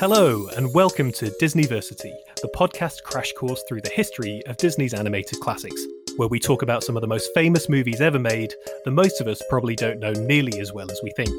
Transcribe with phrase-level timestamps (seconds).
[0.00, 5.40] Hello, and welcome to Disniversity, the podcast crash course through the history of Disney's animated
[5.40, 5.84] classics,
[6.16, 8.54] where we talk about some of the most famous movies ever made
[8.84, 11.34] that most of us probably don't know nearly as well as we think.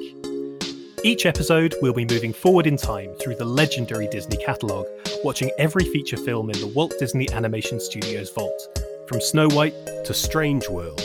[1.06, 4.88] Each episode, we'll be moving forward in time through the legendary Disney catalogue,
[5.24, 10.14] watching every feature film in the Walt Disney Animation Studios vault, from Snow White to
[10.14, 11.02] Strange World,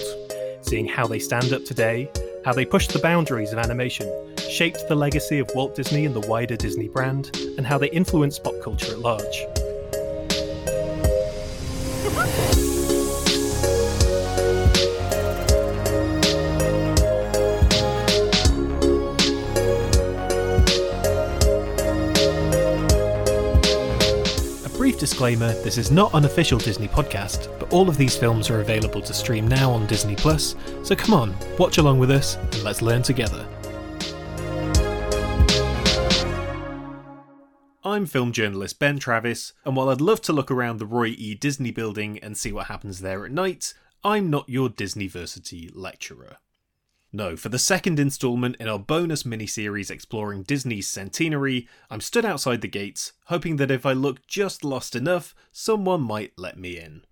[0.63, 2.11] seeing how they stand up today,
[2.45, 4.09] how they pushed the boundaries of animation,
[4.55, 8.39] shaped the legacy of Walt Disney and the wider Disney brand, and how they influence
[8.39, 9.47] pop culture at large.
[24.65, 28.51] A brief disclaimer this is not an official Disney podcast, but all of these films
[28.51, 32.37] are available to stream now on Disney Plus, so come on, watch along with us
[32.37, 33.45] and let's learn together.
[37.87, 41.35] I'm film journalist Ben Travis, and while I'd love to look around the Roy E.
[41.35, 46.39] Disney building and see what happens there at night, I'm not your Disniversity lecturer.
[47.13, 52.63] No, for the second instalment in our bonus mini-series exploring Disney's centenary, I'm stood outside
[52.63, 57.03] the gates, hoping that if I look just lost enough, someone might let me in.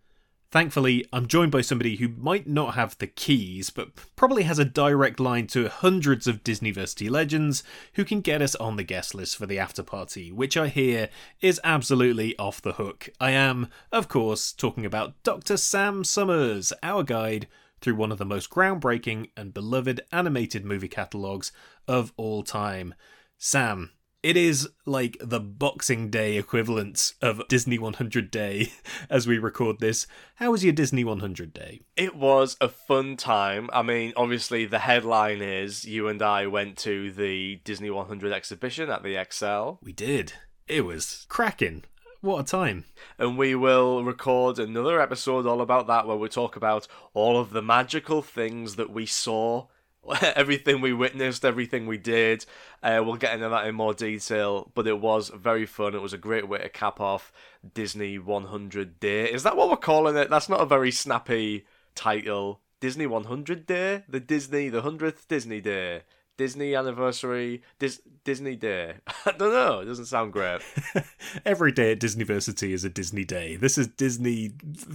[0.52, 4.66] Thankfully, I'm joined by somebody who might not have the keys, but probably has a
[4.66, 7.62] direct line to hundreds of Disniversity legends
[7.94, 11.08] who can get us on the guest list for the after party, which I hear
[11.40, 13.08] is absolutely off the hook.
[13.18, 15.56] I am, of course, talking about Dr.
[15.56, 17.48] Sam Summers, our guide
[17.80, 21.50] through one of the most groundbreaking and beloved animated movie catalogues
[21.88, 22.92] of all time.
[23.38, 23.92] Sam,
[24.22, 28.72] it is like the Boxing Day equivalent of Disney 100 Day
[29.10, 30.06] as we record this.
[30.36, 31.80] How was your Disney 100 Day?
[31.96, 33.68] It was a fun time.
[33.72, 38.90] I mean, obviously, the headline is you and I went to the Disney 100 exhibition
[38.90, 39.78] at the ExCeL.
[39.82, 40.34] We did.
[40.68, 41.84] It was cracking.
[42.20, 42.84] What a time.
[43.18, 47.50] And we will record another episode all about that where we talk about all of
[47.50, 49.66] the magical things that we saw,
[50.22, 52.44] everything we witnessed, everything we did.
[52.82, 55.94] Uh, we'll get into that in more detail, but it was very fun.
[55.94, 57.32] It was a great way to cap off
[57.74, 59.30] Disney 100 Day.
[59.30, 60.30] Is that what we're calling it?
[60.30, 62.60] That's not a very snappy title.
[62.80, 64.02] Disney 100 Day?
[64.08, 66.02] The Disney, the 100th Disney Day.
[66.36, 68.94] Disney anniversary, Dis- Disney Day.
[69.26, 69.80] I don't know.
[69.80, 70.60] It doesn't sound great.
[71.44, 73.56] Every day at Disniversity is a Disney day.
[73.56, 74.52] This is Disney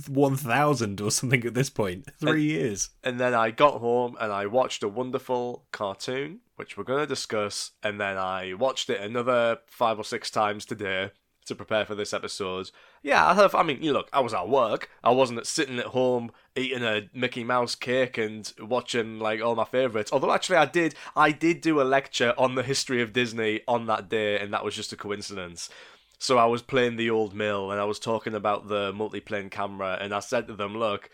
[0.07, 2.07] 1000 or something at this point.
[2.19, 2.89] Three and, years.
[3.03, 7.07] And then I got home and I watched a wonderful cartoon, which we're going to
[7.07, 7.71] discuss.
[7.83, 11.11] And then I watched it another five or six times today
[11.45, 12.71] to prepare for this episode.
[13.07, 13.55] Yeah, I have.
[13.55, 14.89] I mean, you look, I was at work.
[15.01, 19.63] I wasn't sitting at home eating a Mickey Mouse cake and watching like all my
[19.63, 20.11] favorites.
[20.11, 20.93] Although actually, I did.
[21.15, 24.65] I did do a lecture on the history of Disney on that day, and that
[24.65, 25.69] was just a coincidence.
[26.19, 29.97] So I was playing the old mill, and I was talking about the multi-plane camera,
[30.01, 31.09] and I said to them, "Look."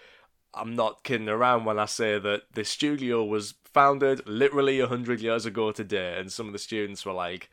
[0.56, 5.48] I'm not kidding around when I say that the studio was founded literally 100 years
[5.48, 7.50] ago today, and some of the students were like,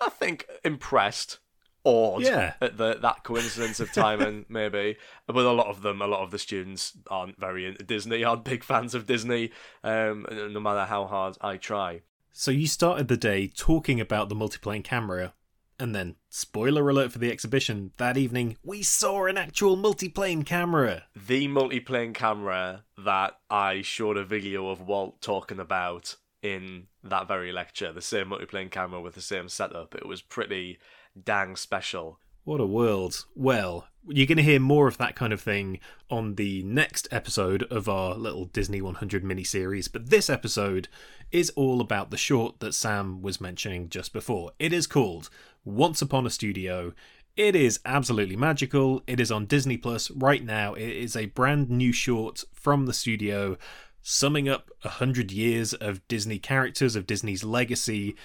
[0.00, 1.40] I think, impressed
[1.84, 2.54] awed yeah.
[2.60, 4.96] at the, that coincidence of timing, maybe.
[5.26, 8.44] But a lot of them, a lot of the students aren't very into Disney, aren't
[8.44, 9.52] big fans of Disney,
[9.84, 12.02] um, no matter how hard I try.
[12.32, 15.34] So you started the day talking about the multiplane camera,
[15.80, 21.04] and then, spoiler alert for the exhibition, that evening we saw an actual multiplane camera.
[21.14, 27.52] The multiplane camera that I showed a video of Walt talking about in that very
[27.52, 29.94] lecture, the same multiplane camera with the same setup.
[29.94, 30.78] It was pretty
[31.24, 32.18] dang special.
[32.44, 33.26] What a world.
[33.34, 35.80] Well, you're going to hear more of that kind of thing
[36.10, 40.88] on the next episode of our little Disney 100 mini series, but this episode
[41.30, 44.52] is all about the short that Sam was mentioning just before.
[44.58, 45.28] It is called
[45.64, 46.94] Once Upon a Studio.
[47.36, 49.02] It is absolutely magical.
[49.06, 50.74] It is on Disney Plus right now.
[50.74, 53.58] It is a brand new short from the studio
[54.00, 58.16] summing up 100 years of Disney characters, of Disney's legacy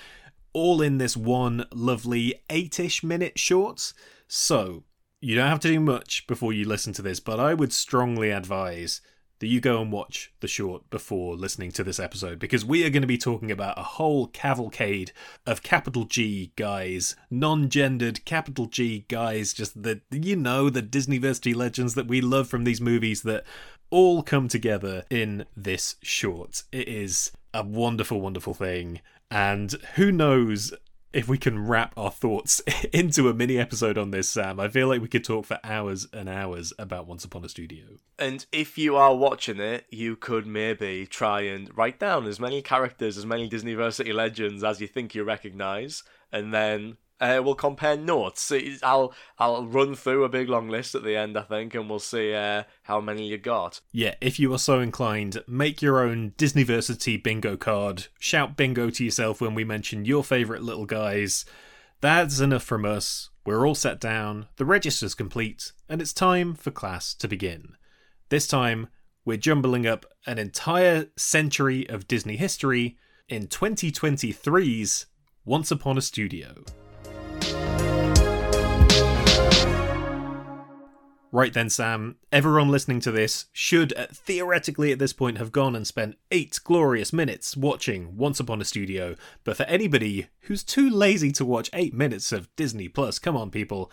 [0.54, 3.94] all in this one lovely eight ish minute short.
[4.28, 4.84] So,
[5.22, 8.30] you don't have to do much before you listen to this, but I would strongly
[8.30, 9.02] advise
[9.40, 12.90] that you go and watch the short before listening to this episode because we are
[12.90, 15.12] going to be talking about a whole cavalcade
[15.46, 21.20] of capital G guys, non gendered capital G guys, just the, you know, the Disney
[21.20, 23.44] Disniversity legends that we love from these movies that
[23.90, 26.64] all come together in this short.
[26.72, 29.02] It is a wonderful, wonderful thing.
[29.33, 30.74] And who knows
[31.12, 32.62] if we can wrap our thoughts
[32.94, 34.59] into a mini episode on this, Sam.
[34.59, 37.83] I feel like we could talk for hours and hours about Once Upon a Studio.
[38.19, 42.62] And if you are watching it, you could maybe try and write down as many
[42.62, 47.96] characters, as many Disniversity legends as you think you recognise, and then Uh, we'll compare
[47.96, 48.52] notes.
[48.84, 52.00] I'll I'll run through a big long list at the end, I think, and we'll
[52.00, 53.80] see uh, how many you got.
[53.94, 58.08] Yeah, if you are so inclined, make your own Disniversity bingo card.
[58.20, 61.46] Shout bingo to yourself when we mention your favourite little guys.
[62.02, 63.30] That's enough from us.
[63.46, 67.78] We're all set down, the register's complete, and it's time for class to begin.
[68.28, 68.88] This time,
[69.24, 72.98] we're jumbling up an entire century of Disney history
[73.30, 75.06] in 2023's
[75.46, 76.66] Once Upon a Studio.
[81.33, 85.75] Right then, Sam, everyone listening to this should uh, theoretically at this point have gone
[85.75, 89.15] and spent eight glorious minutes watching Once Upon a Studio.
[89.44, 93.50] But for anybody who's too lazy to watch eight minutes of Disney Plus, come on,
[93.50, 93.91] people,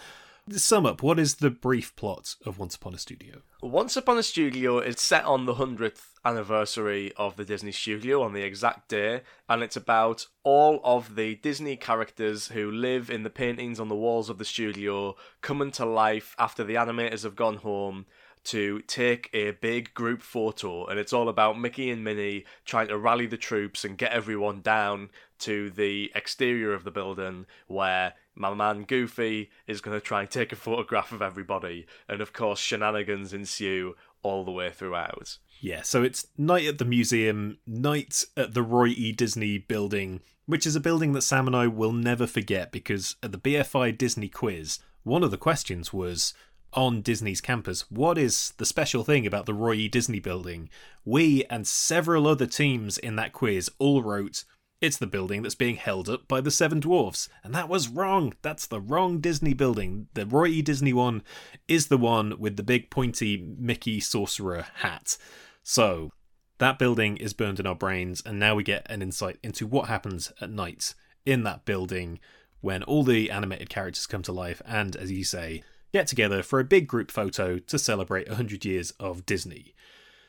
[0.59, 3.43] sum up what is the brief plot of Once Upon a Studio?
[3.63, 8.33] Once Upon a Studio is set on the 100th anniversary of the Disney Studio on
[8.33, 13.31] the exact day, and it's about all of the Disney characters who live in the
[13.31, 17.57] paintings on the walls of the studio coming to life after the animators have gone
[17.57, 18.07] home
[18.45, 22.99] to take a big group photo, and it's all about Mickey and Minnie trying to
[22.99, 25.11] rally the troops and get everyone down
[25.41, 30.31] to the exterior of the building where my man Goofy is going to try and
[30.31, 35.39] take a photograph of everybody, and of course, shenanigans ensue all the way throughout.
[35.61, 39.13] Yeah, so it's night at the museum, night at the Roy E.
[39.13, 43.33] Disney building, which is a building that Sam and I will never forget because at
[43.33, 46.35] the BFI Disney quiz, one of the questions was
[46.73, 49.89] on Disney's campus, what is the special thing about the Roy E.
[49.89, 50.69] Disney building?
[51.05, 54.45] We and several other teams in that quiz all wrote,
[54.81, 57.29] it's the building that's being held up by the Seven Dwarfs.
[57.45, 58.35] And that was wrong.
[58.41, 60.09] That's the wrong Disney building.
[60.15, 60.63] The Roy E.
[60.63, 61.23] Disney one
[61.69, 65.19] is the one with the big pointy Mickey sorcerer hat.
[65.63, 66.11] So,
[66.59, 69.89] that building is burned in our brains, and now we get an insight into what
[69.89, 70.95] happens at night
[71.27, 72.21] in that building
[72.61, 76.61] when all the animated characters come to life and, as you say, get together for
[76.61, 79.75] a big group photo to celebrate 100 years of Disney.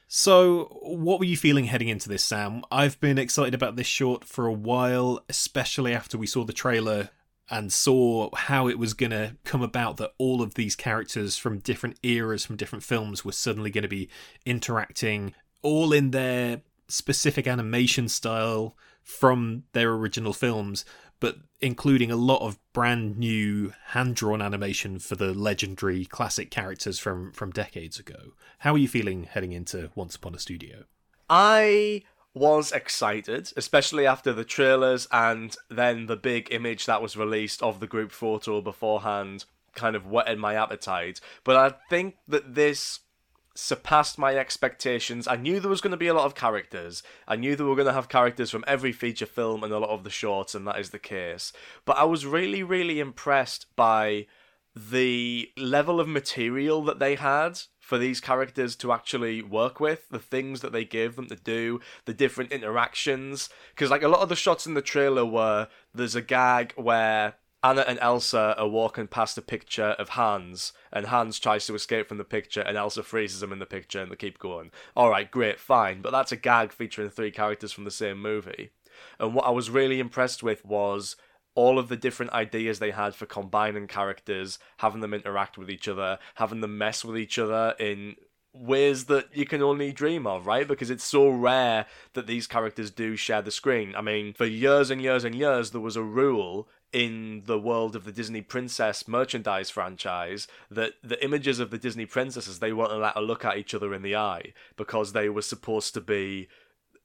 [0.07, 2.63] So, what were you feeling heading into this, Sam?
[2.69, 7.11] I've been excited about this short for a while, especially after we saw the trailer
[7.49, 11.59] and saw how it was going to come about that all of these characters from
[11.59, 14.09] different eras, from different films, were suddenly going to be
[14.45, 20.85] interacting all in their specific animation style from their original films,
[21.21, 27.00] but including a lot of brand new hand drawn animation for the legendary classic characters
[27.00, 28.33] from, from decades ago.
[28.59, 30.83] How are you feeling heading into Once Upon a Studio?
[31.29, 32.03] I
[32.33, 37.79] was excited, especially after the trailers and then the big image that was released of
[37.79, 39.45] the group photo beforehand
[39.75, 41.21] kind of whetted my appetite.
[41.44, 43.01] But I think that this
[43.61, 45.27] surpassed my expectations.
[45.27, 47.03] I knew there was going to be a lot of characters.
[47.27, 49.91] I knew they were going to have characters from every feature film and a lot
[49.91, 51.53] of the shorts, and that is the case.
[51.85, 54.25] But I was really, really impressed by
[54.75, 60.19] the level of material that they had for these characters to actually work with, the
[60.19, 63.49] things that they gave them to do, the different interactions.
[63.75, 67.35] Because, like, a lot of the shots in the trailer were there's a gag where
[67.63, 72.07] Anna and Elsa are walking past a picture of Hans, and Hans tries to escape
[72.07, 74.71] from the picture, and Elsa freezes him in the picture, and they keep going.
[74.97, 78.71] Alright, great, fine, but that's a gag featuring three characters from the same movie.
[79.19, 81.15] And what I was really impressed with was
[81.53, 85.87] all of the different ideas they had for combining characters, having them interact with each
[85.87, 88.15] other, having them mess with each other in
[88.53, 90.68] ways that you can only dream of, right?
[90.68, 93.95] Because it's so rare that these characters do share the screen.
[93.95, 97.95] I mean, for years and years and years, there was a rule in the world
[97.95, 102.92] of the Disney Princess merchandise franchise that the images of the Disney princesses they weren't
[102.92, 106.48] allowed to look at each other in the eye because they were supposed to be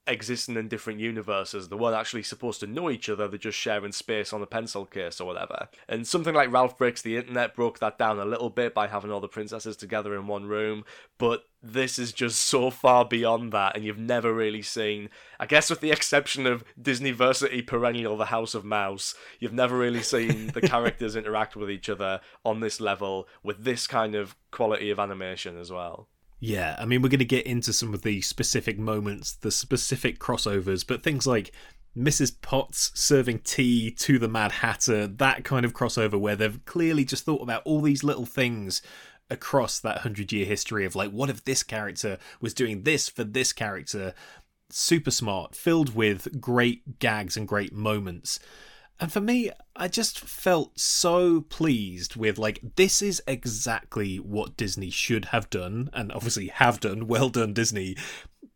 [0.06, 1.68] existing in different universes.
[1.68, 4.86] They weren't actually supposed to know each other, they're just sharing space on a pencil
[4.86, 5.68] case or whatever.
[5.88, 9.10] And something like Ralph Breaks the Internet broke that down a little bit by having
[9.10, 10.84] all the princesses together in one room,
[11.18, 15.08] but this is just so far beyond that, and you've never really seen,
[15.40, 19.76] I guess, with the exception of *Disney Disniversity perennial The House of Mouse, you've never
[19.76, 24.36] really seen the characters interact with each other on this level with this kind of
[24.50, 26.08] quality of animation as well.
[26.38, 30.18] Yeah, I mean, we're going to get into some of the specific moments, the specific
[30.18, 31.52] crossovers, but things like
[31.96, 32.40] Mrs.
[32.42, 37.24] Potts serving tea to the Mad Hatter, that kind of crossover where they've clearly just
[37.24, 38.82] thought about all these little things
[39.30, 43.24] across that hundred year history of like, what if this character was doing this for
[43.24, 44.12] this character?
[44.68, 48.38] Super smart, filled with great gags and great moments.
[48.98, 54.90] And for me, I just felt so pleased with like this is exactly what Disney
[54.90, 57.06] should have done, and obviously have done.
[57.16, 57.96] Well done, Disney,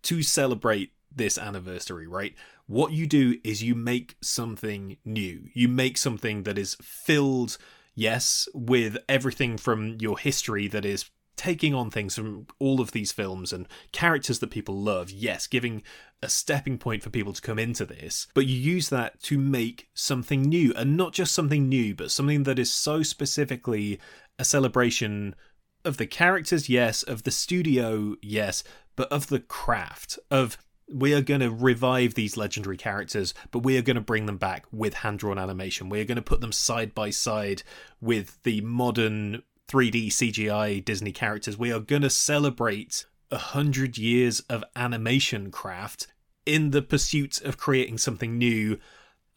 [0.02, 2.34] to celebrate this anniversary, right?
[2.66, 5.48] What you do is you make something new.
[5.52, 7.58] You make something that is filled,
[7.94, 13.12] yes, with everything from your history that is taking on things from all of these
[13.12, 15.82] films and characters that people love, yes, giving
[16.22, 19.88] a stepping point for people to come into this, but you use that to make
[19.94, 23.98] something new, and not just something new, but something that is so specifically
[24.38, 25.34] a celebration
[25.82, 28.62] of the characters, yes, of the studio, yes,
[28.94, 30.58] but of the craft, of
[30.92, 34.36] we are going to revive these legendary characters, but we are going to bring them
[34.36, 35.88] back with hand drawn animation.
[35.88, 37.62] We are going to put them side by side
[37.98, 41.56] with the modern 3D CGI Disney characters.
[41.56, 46.08] We are going to celebrate a hundred years of animation craft
[46.44, 48.78] in the pursuit of creating something new.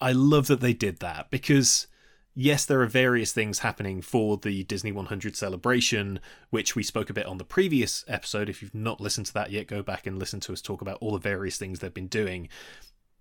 [0.02, 1.86] I love that they did that because
[2.34, 7.14] yes, there are various things happening for the Disney 100 celebration, which we spoke a
[7.14, 8.50] bit on the previous episode.
[8.50, 10.98] If you've not listened to that yet, go back and listen to us talk about
[11.00, 12.50] all the various things they've been doing.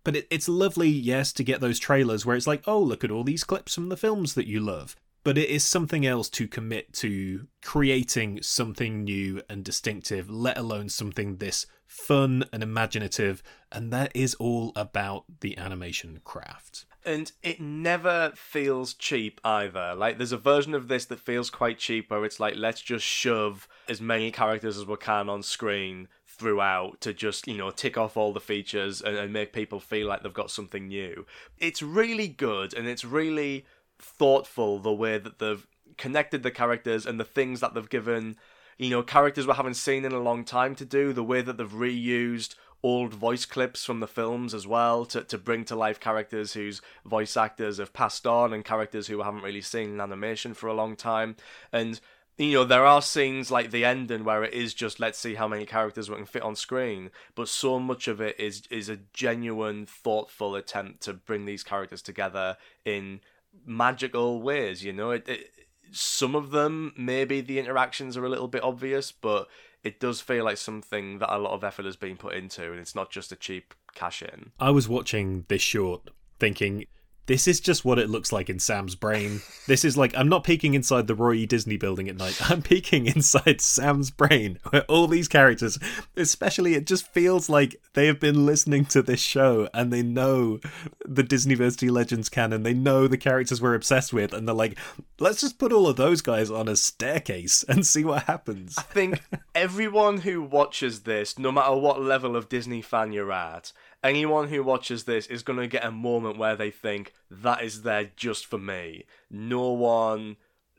[0.02, 3.10] But it, it's lovely, yes, to get those trailers where it's like, oh, look at
[3.10, 6.48] all these clips from the films that you love but it is something else to
[6.48, 13.42] commit to creating something new and distinctive, let alone something this fun and imaginative.
[13.70, 16.86] And that is all about the animation craft.
[17.04, 19.94] And it never feels cheap either.
[19.96, 23.04] Like, there's a version of this that feels quite cheap where it's like, let's just
[23.04, 27.98] shove as many characters as we can on screen throughout to just, you know, tick
[27.98, 31.26] off all the features and, and make people feel like they've got something new.
[31.58, 33.66] It's really good and it's really
[34.02, 35.66] thoughtful the way that they've
[35.96, 38.36] connected the characters and the things that they've given
[38.78, 41.56] you know characters we haven't seen in a long time to do the way that
[41.56, 46.00] they've reused old voice clips from the films as well to, to bring to life
[46.00, 50.52] characters whose voice actors have passed on and characters who haven't really seen in animation
[50.52, 51.36] for a long time.
[51.72, 52.00] And
[52.38, 55.46] you know there are scenes like the ending where it is just let's see how
[55.46, 58.98] many characters we can fit on screen but so much of it is is a
[59.12, 62.56] genuine thoughtful attempt to bring these characters together
[62.86, 63.20] in
[63.66, 64.84] magical ways.
[64.84, 65.50] You know, it, it,
[65.90, 69.48] some of them maybe the interactions are a little bit obvious, but
[69.84, 72.80] it does feel like something that a lot of effort has been put into, and
[72.80, 74.52] it's not just a cheap cash in.
[74.60, 76.86] I was watching this short thinking
[77.26, 79.42] this is just what it looks like in Sam's brain.
[79.66, 81.46] This is like I'm not peeking inside the Roy E.
[81.46, 82.38] Disney building at night.
[82.50, 85.78] I'm peeking inside Sam's brain, where all these characters,
[86.16, 90.58] especially, it just feels like they have been listening to this show and they know
[91.04, 92.62] the Disniversity Legends canon.
[92.62, 94.78] They know the characters we're obsessed with, and they're like,
[95.20, 98.76] let's just put all of those guys on a staircase and see what happens.
[98.78, 99.22] I think
[99.54, 104.62] everyone who watches this, no matter what level of Disney fan you're at, anyone who
[104.62, 108.46] watches this is going to get a moment where they think that is there just
[108.46, 109.04] for me.
[109.30, 110.36] No one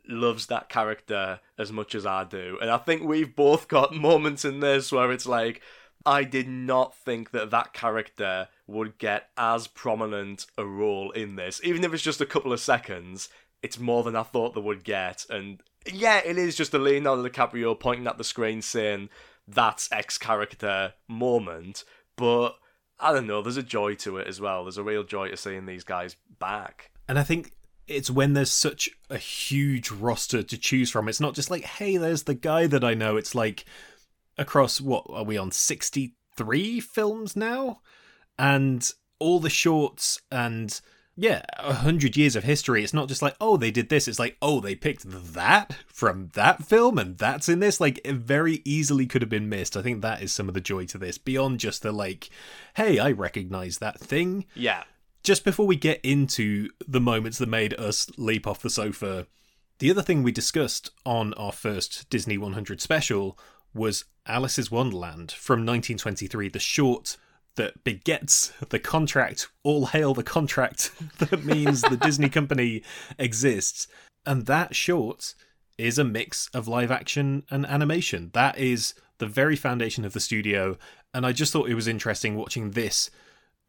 [0.07, 2.57] loves that character as much as I do.
[2.61, 5.61] And I think we've both got moments in this where it's like,
[6.05, 11.61] I did not think that that character would get as prominent a role in this.
[11.63, 13.29] Even if it's just a couple of seconds,
[13.61, 15.25] it's more than I thought they would get.
[15.29, 19.09] And yeah, it is just a Leonardo DiCaprio pointing at the screen saying,
[19.47, 21.85] that's X character moment.
[22.17, 22.57] But
[23.03, 23.41] I don't know.
[23.41, 24.63] There's a joy to it as well.
[24.63, 26.91] There's a real joy to seeing these guys back.
[27.07, 27.51] And I think
[27.85, 31.09] it's when there's such a huge roster to choose from.
[31.09, 33.17] It's not just like, hey, there's the guy that I know.
[33.17, 33.65] It's like
[34.37, 37.81] across what are we on 63 films now?
[38.39, 40.79] And all the shorts and
[41.15, 42.83] yeah, a hundred years of history.
[42.83, 44.07] It's not just like, oh, they did this.
[44.07, 45.03] It's like, oh, they picked
[45.33, 47.79] that from that film and that's in this.
[47.79, 49.77] Like, it very easily could have been missed.
[49.77, 52.29] I think that is some of the joy to this, beyond just the like,
[52.75, 54.45] hey, I recognize that thing.
[54.55, 54.83] Yeah.
[55.21, 59.27] Just before we get into the moments that made us leap off the sofa,
[59.79, 63.37] the other thing we discussed on our first Disney 100 special
[63.73, 67.17] was Alice's Wonderland from 1923, the short
[67.55, 69.47] that begets the contract.
[69.63, 72.83] All hail the contract that means the Disney company
[73.17, 73.87] exists.
[74.25, 75.35] And that short
[75.77, 78.31] is a mix of live action and animation.
[78.33, 80.77] That is the very foundation of the studio.
[81.13, 83.09] And I just thought it was interesting watching this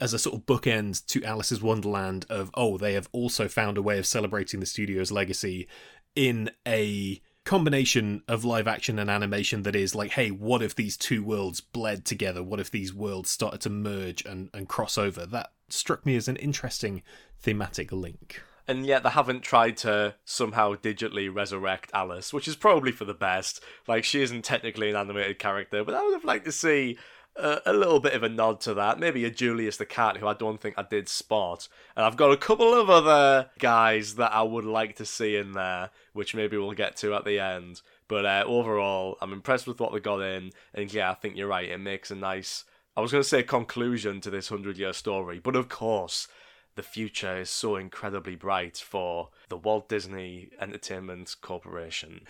[0.01, 3.83] as a sort of bookend to Alice's Wonderland of, oh, they have also found a
[3.83, 5.69] way of celebrating the studio's legacy
[6.17, 10.97] in a combination of live action and animation that is like, hey, what if these
[10.97, 12.43] two worlds bled together?
[12.43, 15.27] What if these worlds started to merge and, and cross over?
[15.27, 17.03] That struck me as an interesting
[17.41, 18.43] thematic link.
[18.67, 23.13] And yet they haven't tried to somehow digitally resurrect Alice, which is probably for the
[23.13, 23.63] best.
[23.87, 26.97] Like, she isn't technically an animated character, but I would have liked to see
[27.37, 29.01] a, little bit of a nod to that.
[29.01, 31.69] Maybe a Julius the cat, who I don't think I did spot.
[31.97, 35.53] And I've got a couple of other guys that I would like to see in
[35.53, 37.83] there, which maybe we'll get to at the end.
[38.09, 40.53] But uh, overall, I'm impressed with what they got in.
[40.73, 41.69] And yeah, I think you're right.
[41.69, 42.65] It makes a nice
[42.97, 46.29] I was going to say conclusion to this hundred year story, but of course,
[46.77, 52.21] the future is so incredibly bright for the Walt Disney Entertainment Corporation.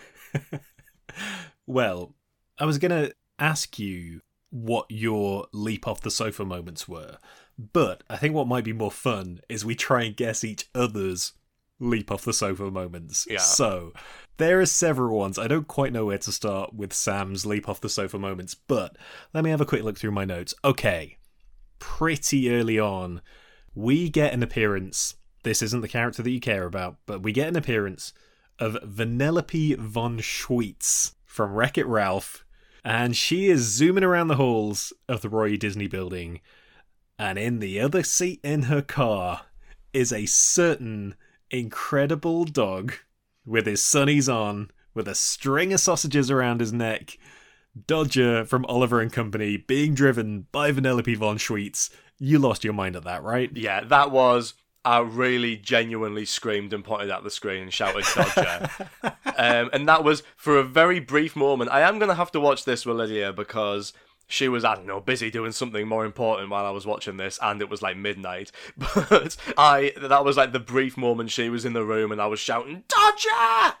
[1.67, 2.15] well,
[2.57, 4.21] I was going to ask you
[4.55, 7.17] what your leap off the sofa moments were,
[7.73, 11.33] but I think what might be more fun is we try and guess each other's
[11.77, 13.27] leap off the sofa moments.
[13.29, 13.39] Yeah.
[13.39, 13.91] So
[14.37, 15.37] there are several ones.
[15.37, 18.95] I don't quite know where to start with Sam's leap off the sofa moments, but
[19.33, 20.53] let me have a quick look through my notes.
[20.63, 21.17] Okay.
[21.79, 23.21] Pretty early on,
[23.73, 25.15] we get an appearance.
[25.43, 28.13] This isn't the character that you care about, but we get an appearance
[28.57, 32.44] of Vanellope von Schweetz from Wreck It Ralph,
[32.85, 36.39] and she is zooming around the halls of the Roy Disney building.
[37.17, 39.41] And in the other seat in her car
[39.91, 41.15] is a certain
[41.49, 42.93] incredible dog
[43.43, 47.17] with his sunnies on, with a string of sausages around his neck.
[47.87, 51.89] Dodger from Oliver and Company being driven by Vanellope von Schweetz.
[52.19, 53.49] You lost your mind at that, right?
[53.55, 54.53] Yeah, that was.
[54.85, 58.69] I really genuinely screamed and pointed at the screen and shouted Dodger.
[59.25, 61.71] um, and that was for a very brief moment.
[61.71, 63.93] I am going to have to watch this with Lydia because
[64.27, 67.39] she was, I don't know, busy doing something more important while I was watching this,
[67.41, 68.51] and it was like midnight.
[68.77, 72.27] But I, that was like the brief moment she was in the room and I
[72.27, 73.77] was shouting, Dodger!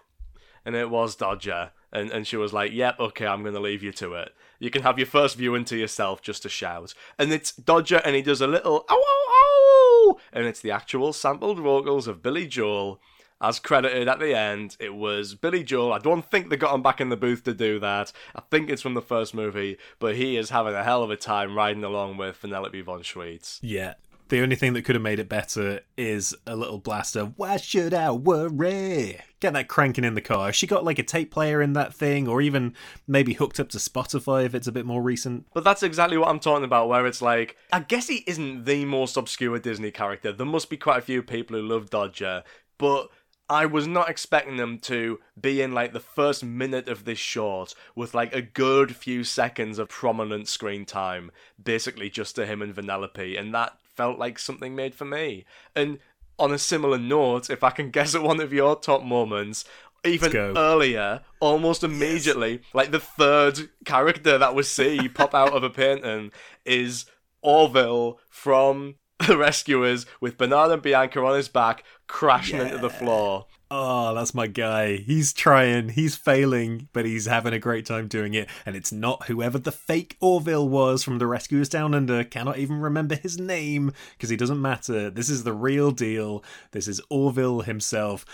[0.65, 1.71] And it was Dodger.
[1.93, 4.33] And, and she was like, yep, okay, I'm going to leave you to it.
[4.59, 6.93] You can have your first viewing to yourself just to shout.
[7.19, 9.84] And it's Dodger, and he does a little, ow, ow, ow!
[10.33, 12.99] And it's the actual sampled vocals of Billy Joel
[13.41, 15.91] as credited at the end, it was Billy Joel.
[15.93, 18.11] I don't think they got him back in the booth to do that.
[18.33, 21.17] I think it's from the first movie, but he is having a hell of a
[21.17, 23.59] time riding along with Vanellope von Schweetz.
[23.61, 23.95] Yeah.
[24.27, 27.25] The only thing that could have made it better is a little blaster.
[27.25, 29.19] Why should I worry?
[29.39, 30.51] Get that cranking in the car.
[30.51, 32.73] She got like a tape player in that thing, or even
[33.07, 35.45] maybe hooked up to Spotify if it's a bit more recent.
[35.53, 38.83] But that's exactly what I'm talking about, where it's like, I guess he isn't the
[38.85, 40.31] most obscure Disney character.
[40.31, 42.43] There must be quite a few people who love Dodger,
[42.79, 43.09] but
[43.47, 47.75] I was not expecting them to be in like the first minute of this short
[47.95, 51.31] with like a good few seconds of prominent screen time,
[51.63, 55.45] basically just to him and Vanellope, and that felt like something made for me.
[55.75, 55.99] And
[56.37, 59.65] on a similar note, if I can guess at one of your top moments,
[60.03, 65.69] even earlier, almost immediately, like the third character that we see pop out of a
[65.69, 66.31] painting
[66.63, 67.05] is
[67.41, 68.95] Orville from
[69.27, 73.47] the rescuers with Bernard and Bianca on his back crashing into the floor.
[73.71, 74.97] Oh, that's my guy.
[74.97, 78.47] He's trying, he's failing, but he's having a great time doing it.
[78.65, 82.23] And it's not whoever the fake Orville was from the Rescuers Down Under.
[82.23, 85.09] Cannot even remember his name because he doesn't matter.
[85.09, 86.43] This is the real deal.
[86.71, 88.25] This is Orville himself.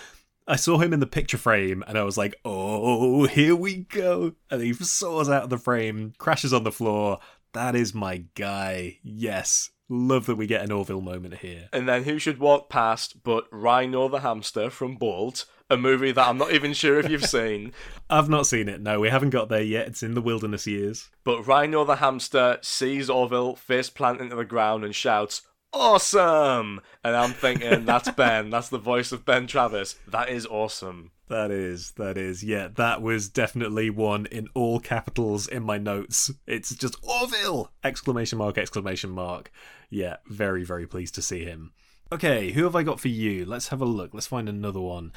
[0.47, 4.34] I saw him in the picture frame and I was like, oh, here we go.
[4.49, 7.19] And he soars out of the frame, crashes on the floor.
[7.53, 8.99] That is my guy.
[9.01, 9.71] Yes.
[9.93, 11.67] Love that we get an Orville moment here.
[11.73, 16.30] And then who should walk past but Rhino the hamster from Bolt, a movie that
[16.30, 17.73] I'm not even sure if you've seen.
[18.10, 18.80] I've not seen it.
[18.80, 19.88] No, we haven't got there yet.
[19.88, 21.10] It's in the wilderness years.
[21.25, 25.41] But Rhino the hamster sees Orville face plant into the ground and shouts,
[25.73, 26.81] Awesome!
[27.03, 28.49] And I'm thinking, that's Ben.
[28.49, 29.95] That's the voice of Ben Travis.
[30.07, 31.12] That is awesome.
[31.29, 36.29] That is, that is, yeah, that was definitely one in all capitals in my notes.
[36.45, 37.71] It's just Orville!
[37.86, 39.49] Exclamation mark, exclamation mark.
[39.89, 41.71] Yeah, very, very pleased to see him.
[42.12, 43.45] Okay, who have I got for you?
[43.45, 44.13] Let's have a look.
[44.13, 45.13] Let's find another one.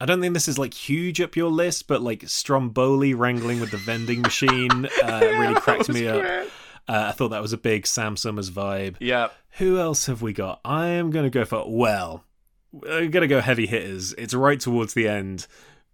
[0.00, 3.72] I don't think this is like huge up your list, but like Stromboli wrangling with
[3.72, 6.46] the vending machine uh, really cracked me up.
[6.88, 8.96] Uh, I thought that was a big Sam Summers vibe.
[8.98, 9.28] Yeah.
[9.58, 10.60] Who else have we got?
[10.64, 12.24] I am going to go for, well,
[12.74, 14.14] I'm going to go heavy hitters.
[14.14, 15.46] It's right towards the end.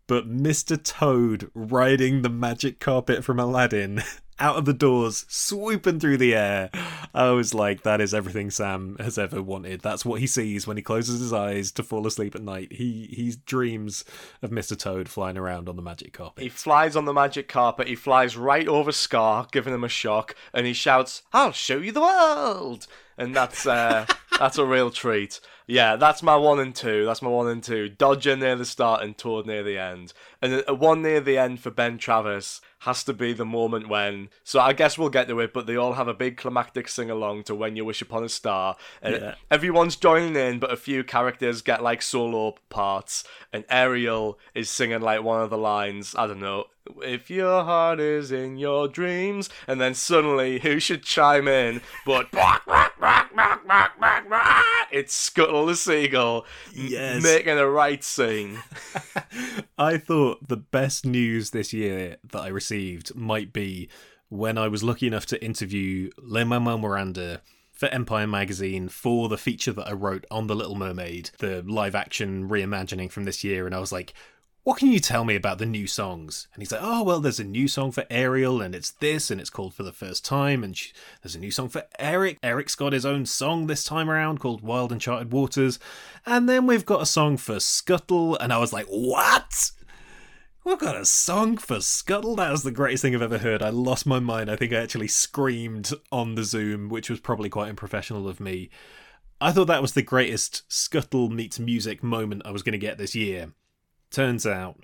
[0.06, 0.80] But Mr.
[0.82, 4.02] Toad riding the magic carpet from Aladdin
[4.38, 6.70] out of the doors, swooping through the air.
[7.14, 9.80] I was like, that is everything Sam has ever wanted.
[9.80, 12.72] That's what he sees when he closes his eyes to fall asleep at night.
[12.72, 14.04] He he dreams
[14.42, 14.76] of Mr.
[14.76, 16.42] Toad flying around on the magic carpet.
[16.42, 20.34] He flies on the magic carpet, he flies right over Scar, giving him a shock,
[20.52, 22.86] and he shouts, I'll show you the world!
[23.16, 24.06] And that's uh,
[24.38, 25.40] that's a real treat.
[25.66, 27.06] Yeah, that's my one and two.
[27.06, 27.88] That's my one and two.
[27.88, 30.12] Dodger near the start and Toad near the end.
[30.42, 34.28] And a one near the end for Ben Travis has to be the moment when.
[34.42, 37.10] So I guess we'll get to it, but they all have a big climactic sing
[37.10, 38.76] along to When You Wish Upon a Star.
[39.00, 39.34] And Yeah.
[39.50, 43.24] everyone's joining in, but a few characters get like solo parts.
[43.50, 46.14] And Ariel is singing like one of the lines.
[46.18, 46.66] I don't know.
[47.02, 52.30] If your heart is in your dreams, and then suddenly, who should chime in but
[54.92, 56.44] it's Scuttle the Seagull
[56.74, 57.22] Yes.
[57.22, 58.58] making a right sing.
[59.78, 63.88] I thought the best news this year that I received might be
[64.28, 67.42] when I was lucky enough to interview Lin Manuel Miranda
[67.72, 71.94] for Empire magazine for the feature that I wrote on The Little Mermaid, the live
[71.94, 73.66] action reimagining from this year.
[73.66, 74.14] And I was like,
[74.64, 76.48] what can you tell me about the new songs?
[76.54, 79.38] And he's like, oh, well, there's a new song for Ariel, and it's this, and
[79.38, 80.90] it's called For the First Time, and she,
[81.22, 82.38] there's a new song for Eric.
[82.42, 85.78] Eric's got his own song this time around called Wild Uncharted Waters.
[86.24, 89.70] And then we've got a song for Scuttle, and I was like, what?
[90.64, 92.36] We've got a song for Scuttle?
[92.36, 93.62] That was the greatest thing I've ever heard.
[93.62, 94.50] I lost my mind.
[94.50, 98.70] I think I actually screamed on the Zoom, which was probably quite unprofessional of me.
[99.42, 102.96] I thought that was the greatest Scuttle meets music moment I was going to get
[102.96, 103.52] this year.
[104.14, 104.76] Turns out,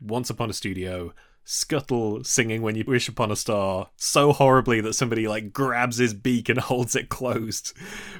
[0.00, 4.92] Once Upon a Studio, Scuttle singing When You Wish Upon a Star so horribly that
[4.92, 7.72] somebody like grabs his beak and holds it closed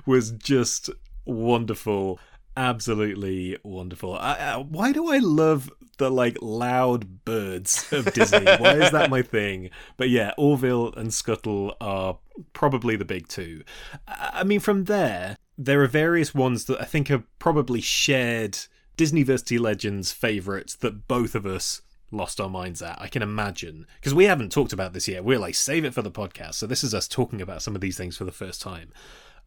[0.07, 0.91] was just
[1.25, 2.19] wonderful.
[2.57, 4.17] Absolutely wonderful.
[4.17, 8.45] I, I, why do I love the like loud birds of Disney?
[8.45, 9.71] why is that my thing?
[9.97, 12.19] But yeah, Orville and Scuttle are
[12.55, 13.63] probably the big two.
[14.09, 18.59] I mean, from there, there are various ones that I think are probably shared
[18.97, 23.01] Disniversity Legends favourites that both of us lost our minds at.
[23.01, 25.25] I can imagine because we haven't talked about this yet.
[25.25, 26.55] We're like save it for the podcast.
[26.55, 28.91] So this is us talking about some of these things for the first time.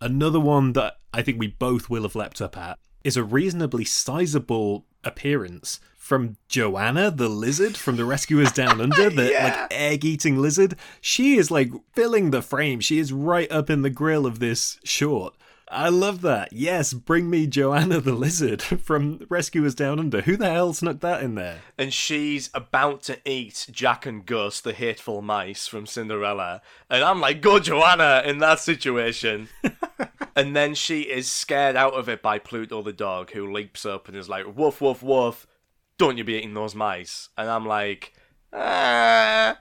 [0.01, 3.85] Another one that I think we both will have leapt up at is a reasonably
[3.85, 9.43] sizable appearance from Joanna the lizard from the Rescuers Down Under, the Yeah.
[9.61, 10.75] like egg eating lizard.
[10.99, 12.79] She is like filling the frame.
[12.81, 15.35] She is right up in the grill of this short.
[15.71, 16.51] I love that.
[16.51, 20.21] Yes, bring me Joanna the lizard from Rescuers Down Under.
[20.21, 21.59] Who the hell snuck that in there?
[21.77, 26.61] and she's about to eat Jaq and Gus, the hateful mice from Cinderella.
[26.89, 29.49] And I'm like, go Joanna in that situation.
[30.35, 34.07] and then she is scared out of it by Pluto the dog, who leaps up
[34.07, 35.45] and is like, woof, woof, woof,
[35.97, 37.29] don't you be eating those mice.
[37.37, 38.13] And I'm like,
[38.51, 39.57] ah.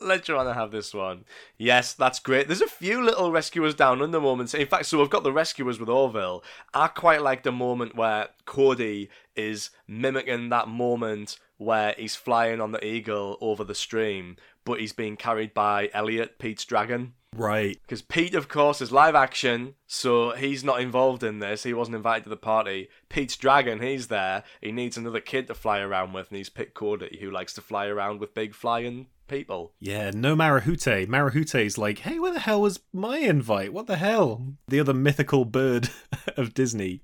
[0.00, 1.24] Let Joanna have this one.
[1.56, 2.46] Yes, that's great.
[2.46, 4.54] There's a few little rescuers down under moments.
[4.54, 6.44] In fact, so we've got the rescuers with Orville.
[6.72, 12.72] I quite like the moment where Cody is mimicking that moment where he's flying on
[12.72, 17.14] the eagle over the stream, but he's being carried by Elliott, Pete's dragon.
[17.36, 17.78] Right.
[17.82, 21.64] Because Pete, of course, is live action, so he's not involved in this.
[21.64, 22.88] He wasn't invited to the party.
[23.08, 24.44] Pete's dragon, he's there.
[24.60, 27.60] He needs another kid to fly around with, and he's picked Cody, who likes to
[27.60, 29.72] fly around with big flying people.
[29.78, 31.06] Yeah, no Marahute.
[31.06, 33.72] Marahute's like, hey, where the hell was my invite?
[33.72, 34.54] What the hell?
[34.66, 35.90] The other mythical bird
[36.36, 37.02] of Disney.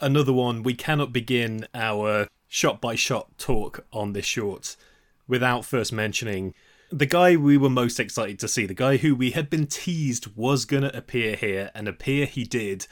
[0.00, 4.76] Another one, we cannot begin our shot by shot talk on this short
[5.26, 6.52] without first mentioning
[6.92, 10.36] the guy we were most excited to see, the guy who we had been teased
[10.36, 12.86] was going to appear here, and appear he did.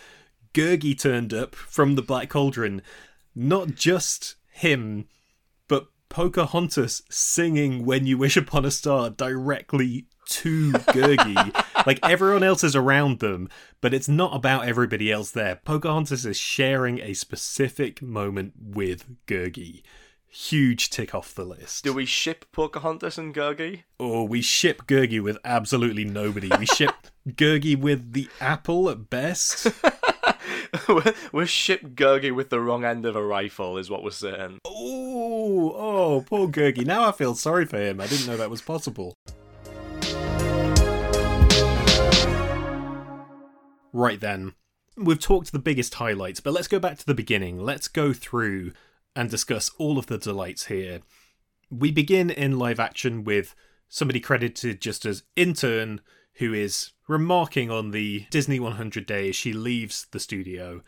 [0.54, 2.82] Gurgi turned up from the Black Cauldron.
[3.34, 5.06] Not just him,
[6.10, 11.64] Pocahontas singing When You Wish Upon a Star directly to Gurgi.
[11.86, 13.48] like everyone else is around them,
[13.80, 15.60] but it's not about everybody else there.
[15.64, 19.82] Pocahontas is sharing a specific moment with Gurgi.
[20.28, 21.84] Huge tick off the list.
[21.84, 23.84] Do we ship Pocahontas and Gurgi?
[24.00, 26.50] Or we ship Gurgi with absolutely nobody.
[26.58, 26.94] We ship
[27.28, 29.68] Gurgi with the apple at best.
[31.32, 34.58] we're, ship Gurgi with the wrong end of a rifle, is what we're saying.
[34.64, 36.84] Oh, oh, poor Gurgi.
[36.84, 38.00] Now I feel sorry for him.
[38.00, 39.14] I didn't know that was possible.
[43.92, 44.54] Right then,
[44.96, 47.58] we've talked the biggest highlights, but let's go back to the beginning.
[47.58, 48.72] Let's go through
[49.16, 51.00] and discuss all of the delights here.
[51.70, 53.54] We begin in live action with
[53.88, 56.00] somebody credited just as intern
[56.40, 60.82] who is remarking on the Disney 100 day as she leaves the studio,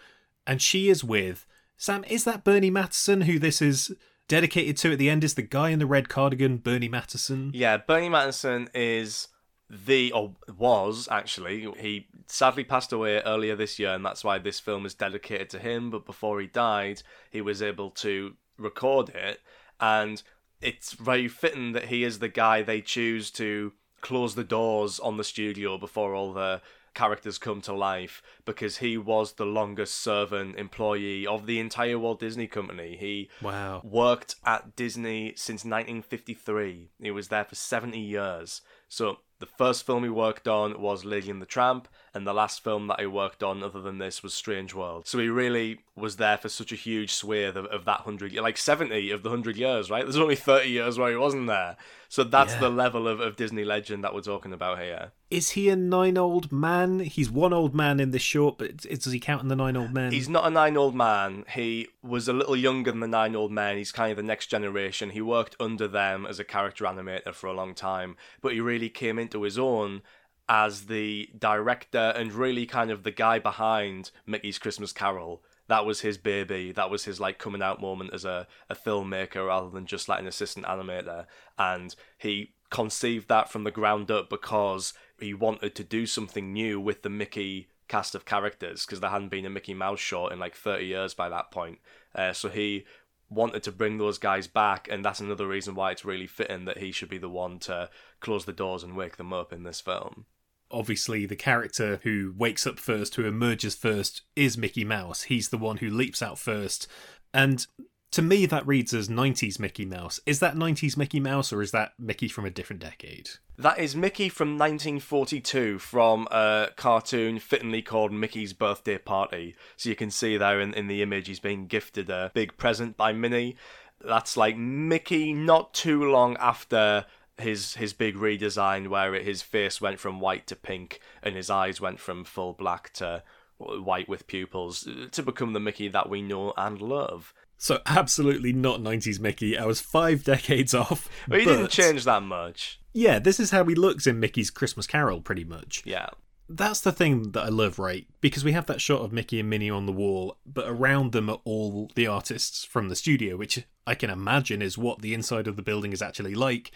[0.47, 2.05] and she is with Sam.
[2.09, 3.95] Is that Burny Mattinson who this is
[4.29, 5.23] dedicated to at the end?
[5.23, 7.51] Is the guy in the red cardigan Burny Mattinson?
[7.53, 9.29] Yeah, Burny Mattinson is
[9.69, 14.59] the, or was actually, he sadly passed away earlier this year, and that's why this
[14.59, 15.91] film is dedicated to him.
[15.91, 19.41] But before he died, he was able to record it,
[19.79, 20.23] and
[20.63, 25.17] it's very fitting that he is the guy they choose to close the doors on
[25.17, 26.61] the studio before all the
[26.95, 32.21] characters come to life because he was the longest serving employee of the entire Walt
[32.21, 32.99] Disney Company.
[33.01, 33.81] He Wow.
[33.83, 36.91] worked at Disney since 1953.
[37.01, 38.61] He was there for 70 years.
[38.89, 42.63] So the first film he worked on was Lady and the Tramp, and the last
[42.63, 45.07] film that he worked on other than this was Strange World.
[45.07, 48.57] So he really was there for such a huge swathe of, of that hundred, like
[48.59, 50.05] seventy of the hundred years, right?
[50.05, 51.77] There's only thirty years where he wasn't there.
[52.09, 52.61] So that's Yeah.
[52.61, 55.13] the level of, of Disney legend that we're talking about here.
[55.31, 57.01] Is he a nine old man?
[57.01, 59.77] He's one old man in this short, but it's- does he count in the nine
[59.79, 60.13] old men?
[60.13, 61.47] He's not a nine old man.
[61.55, 63.79] He was a little younger than the nine old men.
[63.79, 65.09] He's kind of the next generation.
[65.11, 68.91] He worked under them as a character animator for a long time, but he really
[68.91, 70.03] came into his own
[70.49, 75.43] as the director and really kind of the guy behind Mickey's Christmas Carol.
[75.69, 76.73] That was his baby.
[76.73, 80.21] That was his like coming out moment as a, a filmmaker rather than just like
[80.21, 81.27] an assistant animator.
[81.59, 86.81] And he conceived that from the ground up because he wanted to do something new
[86.81, 90.39] with the Mickey cast of characters because there hadn't been a Mickey Mouse short in
[90.39, 91.79] like 30 years by that point.
[92.15, 92.85] Uh, so he
[93.29, 96.79] wanted to bring those guys back, and that's another reason why it's really fitting that
[96.79, 97.89] he should be the one to
[98.21, 100.27] close the doors and wake them up in this film.
[100.73, 105.23] Obviously, the character who wakes up first, who emerges first, is Mickey Mouse.
[105.23, 106.87] He's the one who leaps out first.
[107.35, 107.67] And
[108.13, 110.21] to me, that reads as 90s Mickey Mouse.
[110.27, 113.31] Is that 90s Mickey Mouse, or is that Mickey from a different decade?
[113.57, 119.57] That is Mickey from 1942 from a cartoon fittingly called Mickey's Birthday Party.
[119.77, 122.99] So you can see there in, in the image he's being gifted a big present
[122.99, 123.57] by Minnie.
[124.05, 127.07] That's like Mickey not too long after
[127.39, 131.51] his his big redesign where it, his face went from white to pink and his
[131.51, 133.23] eyes went from full black to
[133.59, 137.35] white with pupils uh, to become the Mickey that we know and love.
[137.57, 139.57] So, absolutely not 90s Mickey.
[139.57, 141.09] I was five decades off.
[141.29, 142.81] But he didn't change that much.
[142.93, 145.83] Yeah, this is how he looks in Mickey's Christmas Carol, pretty much.
[145.85, 146.09] Yeah.
[146.49, 148.07] That's the thing that I love, right?
[148.21, 151.31] Because we have that shot of Mickey and Minnie on the wall, but around them
[151.31, 155.47] are all the artists from the studio, which I can imagine is what the inside
[155.47, 156.73] of the building is actually like.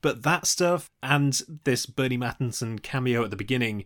[0.00, 3.84] But that stuff and this Burny Mattinson cameo at the beginning,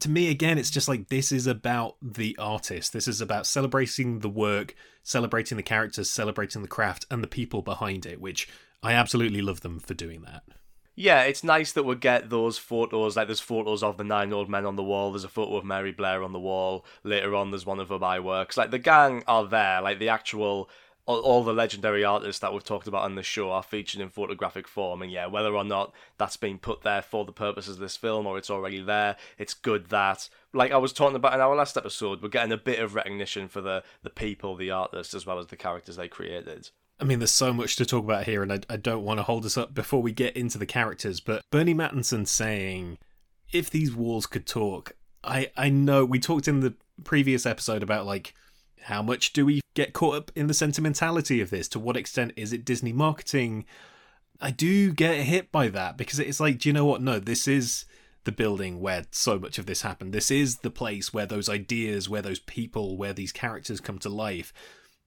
[0.00, 2.92] to me, again, it's just like this is about the artist.
[2.92, 7.62] This is about celebrating the work, celebrating the characters, celebrating the craft, and the people
[7.62, 8.48] behind it, which
[8.82, 10.42] I absolutely love them for doing that.
[10.96, 13.16] Yeah, it's nice that we get those photos.
[13.16, 15.10] Like, there's photos of the nine old men on the wall.
[15.10, 16.84] There's a photo of Mary Blair on the wall.
[17.02, 18.56] Later on, there's one of her by works.
[18.56, 19.82] Like, the gang are there.
[19.82, 20.70] Like, the actual.
[21.06, 24.08] All, all the legendary artists that we've talked about on the show are featured in
[24.08, 25.02] photographic form.
[25.02, 28.26] And yeah, whether or not that's been put there for the purposes of this film
[28.26, 30.28] or it's already there, it's good that.
[30.52, 33.48] Like I was talking about in our last episode, we're getting a bit of recognition
[33.48, 36.70] for the, the people, the artists, as well as the characters they created.
[37.00, 39.24] I mean, there's so much to talk about here, and I, I don't want to
[39.24, 41.20] hold us up before we get into the characters.
[41.20, 42.98] But Burny Mattinson saying,
[43.52, 44.92] "If these walls could talk,"
[45.24, 48.34] I I know we talked in the previous episode about like
[48.84, 51.68] how much do we get caught up in the sentimentality of this?
[51.68, 53.64] To what extent is it Disney marketing?
[54.40, 57.00] I do get hit by that because it's like, do you know what?
[57.00, 57.86] No, this is
[58.24, 60.12] the building where so much of this happened.
[60.12, 64.08] This is the place where those ideas, where those people, where these characters come to
[64.08, 64.52] life.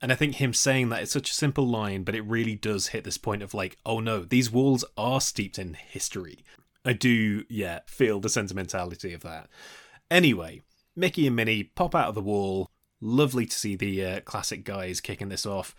[0.01, 2.87] And I think him saying that it's such a simple line, but it really does
[2.87, 6.43] hit this point of like, oh no, these walls are steeped in history.
[6.85, 9.49] I do, yeah, feel the sentimentality of that.
[10.09, 10.61] Anyway,
[10.95, 12.67] Mickey and Minnie pop out of the wall.
[12.99, 15.75] Lovely to see the uh, classic guys kicking this off.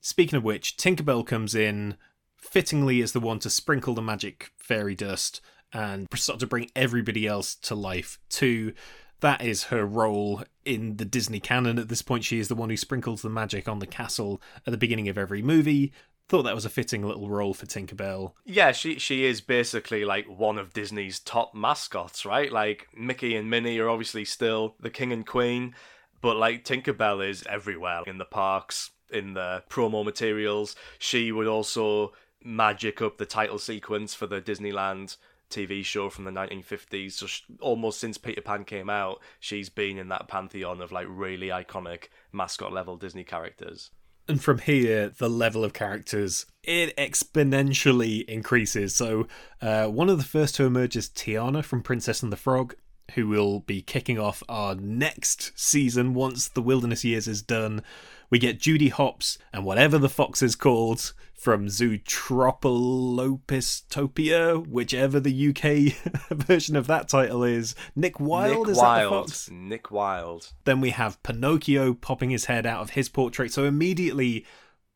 [0.00, 1.96] Speaking of which, Tinkerbell comes in,
[2.36, 5.40] fittingly as the one to sprinkle the magic fairy dust
[5.72, 8.72] and start to bring everybody else to life too.
[9.20, 12.24] That is her role in the Disney canon at this point.
[12.24, 15.18] She is the one who sprinkles the magic on the castle at the beginning of
[15.18, 15.92] every movie.
[16.28, 18.32] Thought that was a fitting little role for Tinkerbell.
[18.44, 22.52] Yeah, she she is basically like one of Disney's top mascots, right?
[22.52, 25.74] Like Mickey and Minnie are obviously still the king and queen,
[26.20, 30.76] but like Tinkerbell is everywhere in the parks, in the promo materials.
[30.98, 35.16] She would also magic up the title sequence for the Disneyland
[35.50, 37.12] TV show from the 1950s.
[37.12, 41.06] So sh almost since Peter Pan came out, she's been in that pantheon of like
[41.08, 43.90] really iconic mascot level Disney characters.
[44.28, 48.94] And from here, the level of characters it exponentially increases.
[48.94, 49.26] So,
[49.62, 52.74] uh, one of the first to emerge is Tiana from Princess and the Frog,
[53.14, 57.82] who will be kicking off our next season once the Wilderness Years is done.
[58.30, 65.94] We get Judy Hopps and whatever the fox is called from Zootropolopistopia, whichever the UK
[66.30, 67.74] version of that title is.
[67.94, 69.48] Nick Wilde Nick is that the fox?
[69.50, 70.52] Nick Wilde.
[70.64, 73.52] Then we have Pinocchio popping his head out of his portrait.
[73.52, 74.44] So immediately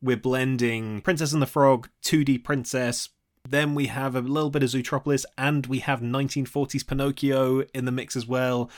[0.03, 3.11] we're blending Princess and the Frog, 2D Princess.
[3.49, 7.93] Then we have a little bit of Zootropolis, and we have 1940s Pinocchio in the
[7.93, 8.71] mix as well.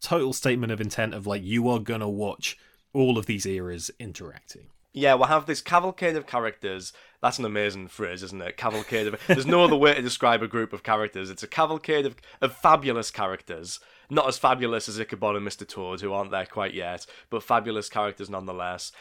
[0.00, 2.56] Total statement of intent of like, you are gonna watch
[2.92, 4.66] all of these eras interacting.
[4.94, 6.92] Yeah, we'll have this cavalcade of characters.
[7.22, 8.58] That's an amazing phrase, isn't it?
[8.58, 9.20] Cavalcade of.
[9.26, 11.30] There's no other way to describe a group of characters.
[11.30, 13.80] It's a cavalcade of, of fabulous characters.
[14.10, 15.66] Not as fabulous as Ichabod and Mr.
[15.66, 18.92] Toad, who aren't there quite yet, but fabulous characters nonetheless.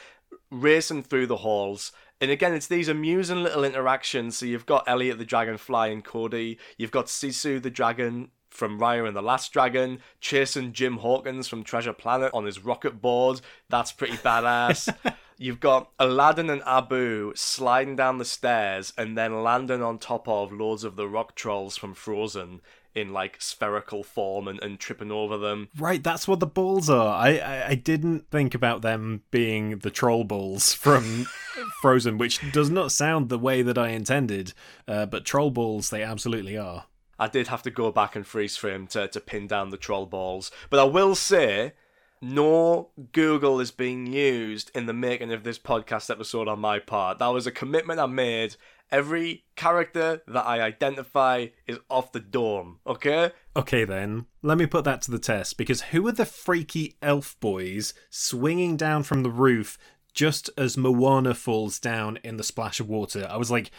[0.49, 1.91] Racing through the halls.
[2.21, 4.37] And again, it's these amusing little interactions.
[4.37, 6.59] So you've got Elliot the Dragonfly and Cody.
[6.77, 11.63] You've got Sisu the Dragon from Raya and the Last Dragon, chasing Jim Hawkins from
[11.63, 13.41] Treasure Planet on his rocket board.
[13.69, 14.93] That's pretty badass.
[15.37, 20.53] You've got Aladdin and Abu sliding down the stairs and then landing on top of
[20.53, 22.61] Lords of the Rock Trolls from Frozen
[22.93, 25.69] in like spherical form and, and tripping over them.
[25.77, 27.15] Right, that's what the balls are.
[27.15, 31.27] I, I, I didn't think about them being the troll balls from
[31.81, 34.53] Frozen, which does not sound the way that I intended.
[34.87, 36.85] Uh, but troll balls, they absolutely are.
[37.17, 40.07] I did have to go back and freeze frame to, to pin down the troll
[40.07, 40.51] balls.
[40.69, 41.73] But I will say
[42.21, 47.19] nor Google is being used in the making of this podcast episode on my part.
[47.19, 48.55] That was a commitment I made.
[48.91, 53.31] Every character that I identify is off the dome, okay?
[53.55, 54.25] Okay, then.
[54.43, 58.77] Let me put that to the test because who are the freaky elf boys swinging
[58.77, 59.77] down from the roof
[60.13, 63.25] just as Moana falls down in the splash of water?
[63.29, 63.71] I was like,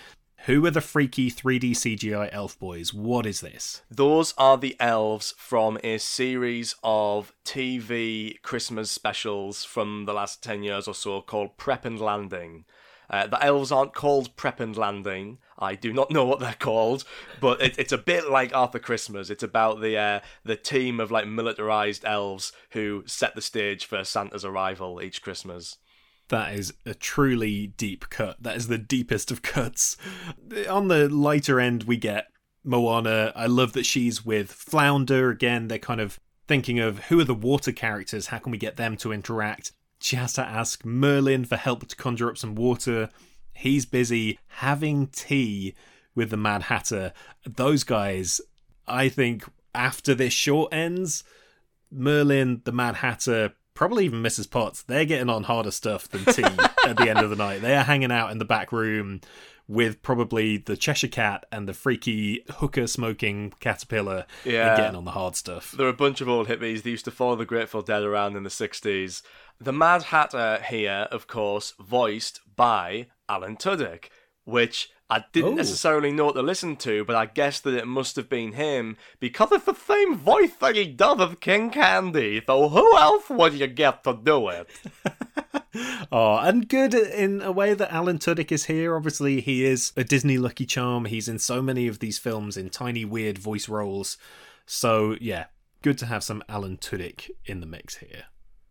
[0.46, 2.92] who are the freaky 3D CGI elf boys?
[2.92, 3.83] What is this?
[3.88, 10.64] Those are the elves from a series of TV Christmas specials from the last 10
[10.64, 12.64] years or so called Prep and Landing.
[13.09, 15.38] Uh, the elves aren't called Prep and Landing.
[15.59, 17.05] I do not know what they're called,
[17.40, 19.31] but it, it's a bit like Arthur Christmas.
[19.31, 24.02] It's about the uh, the team of like militarized elves who set the stage for
[24.02, 25.76] Santa's arrival each Christmas.
[26.33, 28.42] That is a truly deep cut.
[28.42, 29.99] That is the deepest of cuts.
[30.66, 32.29] On the lighter end, we get
[32.64, 33.35] Moana.
[33.37, 35.29] I love that she's with Flounder.
[35.29, 36.18] Again, they're kind of
[36.49, 38.29] thinking of who are the water characters?
[38.29, 39.73] How can we get them to interact?
[40.01, 43.11] She has to ask Merlin for help to conjure up some water.
[43.53, 45.75] He's busy having tea
[46.14, 47.12] with the Mad Hatter.
[47.45, 48.40] Those guys,
[48.88, 51.25] I think, after this short ends,
[51.90, 54.50] Merlin, the Mad Hatter, probably even Mrs.
[54.50, 56.42] Potts, they're getting on harder stuff than tea
[56.87, 57.62] at the end of the night.
[57.62, 59.20] They are hanging out in the back room
[59.68, 64.68] with probably the Cheshire Cat and the freaky hookah smoking caterpillar Yeah.
[64.70, 65.72] and getting on the hard stuff.
[65.72, 68.42] They're a bunch of old hippies that used to follow the Grateful Dead around in
[68.42, 69.22] the 60s.
[69.61, 74.06] The Mad Hatter here, of course, voiced by Alan Tudyk,
[74.44, 75.57] which I didn't Oh.
[75.57, 78.96] necessarily know what to listen to, but I guess that it must have been him
[79.20, 82.40] because it's the same voice that he does of King Candy.
[82.46, 84.68] So who else would you get to do it?
[86.12, 88.94] Oh, and good in a way that Alan Tudyk is here.
[88.94, 91.07] Obviously, he is a Disney Lucky Charm.
[91.07, 94.18] He's in so many of these films in tiny, weird voice roles.
[94.66, 95.46] So, yeah,
[95.81, 98.25] good to have some Alan Tudyk in the mix here.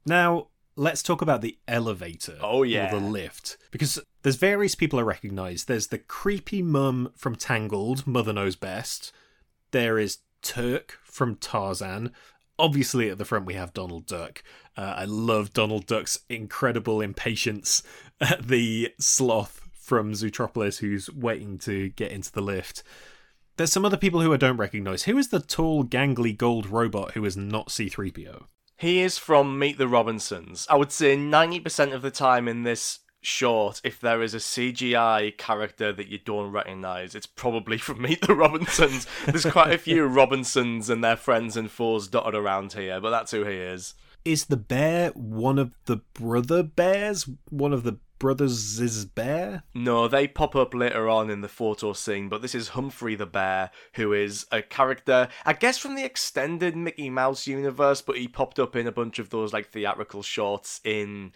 [0.06, 2.38] Now, let's talk about the elevator.
[2.42, 2.88] Oh, yeah.
[2.88, 3.58] Or the lift.
[3.72, 5.66] Because there's various people I recognise.
[5.66, 9.12] There's the creepy mum from Tangled, Mother Knows Best.
[9.72, 12.12] There is Terk from Tarzan.
[12.58, 14.44] Obviously, at the front, we have Donald Duck.
[14.78, 17.84] Uh, I love Donald Duck's incredible impatience
[18.20, 22.84] at the sloth from Zootropolis who's waiting to get into the lift.
[23.58, 25.04] There's some other people who I don't recognise.
[25.04, 28.46] Who is the tall, gangly gold robot who is not C3PO?
[28.82, 30.66] He is from Meet the Robinsons.
[30.68, 35.38] I would say 90% of the time in this short, if there is a CGI
[35.38, 39.06] character that you don't recognise, it's probably from Meet the Robinsons.
[39.28, 43.30] There's quite a few Robinsons and their friends and foes dotted around here, but that's
[43.30, 43.94] who he is.
[44.26, 47.30] Is the bear one of the brother bears?
[47.52, 49.64] One of the brothers' is bear?
[49.74, 53.26] No, they pop up later on in the photo scene, but this is Humphrey the
[53.26, 58.28] Bear, who is a character, I guess from the extended Mickey Mouse universe, but he
[58.28, 61.32] popped up in a bunch of those like theatrical shorts in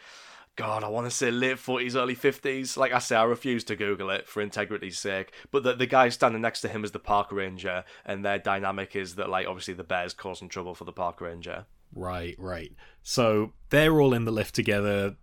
[0.56, 2.78] God, I want to say late 40s, early 50s.
[2.78, 5.34] Like I say, I refuse to Google it for integrity's sake.
[5.52, 8.96] But the, the guy standing next to him is the park ranger, and their dynamic
[8.96, 11.66] is that, like, obviously the bear's causing trouble for the park ranger.
[11.94, 12.72] Right, right.
[13.04, 15.16] So they're all in the lift together.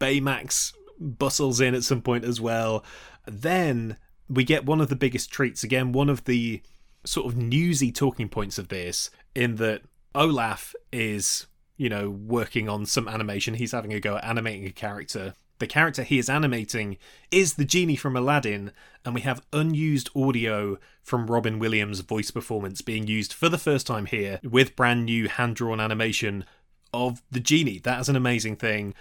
[0.00, 2.84] Baymax bustles in at some point as well.
[3.26, 3.96] Then
[4.28, 6.62] we get one of the biggest treats again, one of the
[7.04, 9.82] sort of newsy talking points of this, in that
[10.14, 13.54] Olaf is, you know, working on some animation.
[13.54, 15.34] He's having a go at animating a character.
[15.58, 16.98] The character he is animating
[17.30, 18.72] is the genie from Aladdin,
[19.04, 23.86] and we have unused audio from Robin Williams' voice performance being used for the first
[23.86, 26.44] time here with brand new hand drawn animation
[26.92, 27.78] of the genie.
[27.78, 28.94] That is an amazing thing.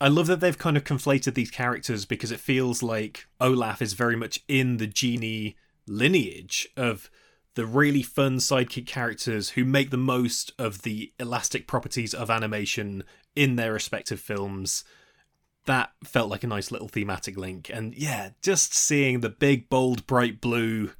[0.00, 3.94] I love that they've kind of conflated these characters because it feels like Olaf is
[3.94, 5.56] very much in the genie
[5.86, 7.10] lineage of
[7.54, 13.02] the really fun sidekick characters who make the most of the elastic properties of animation
[13.34, 14.84] in their respective films.
[15.64, 17.68] that felt like a nice little thematic link.
[17.72, 20.92] And yeah, just seeing the big, bold, bright blue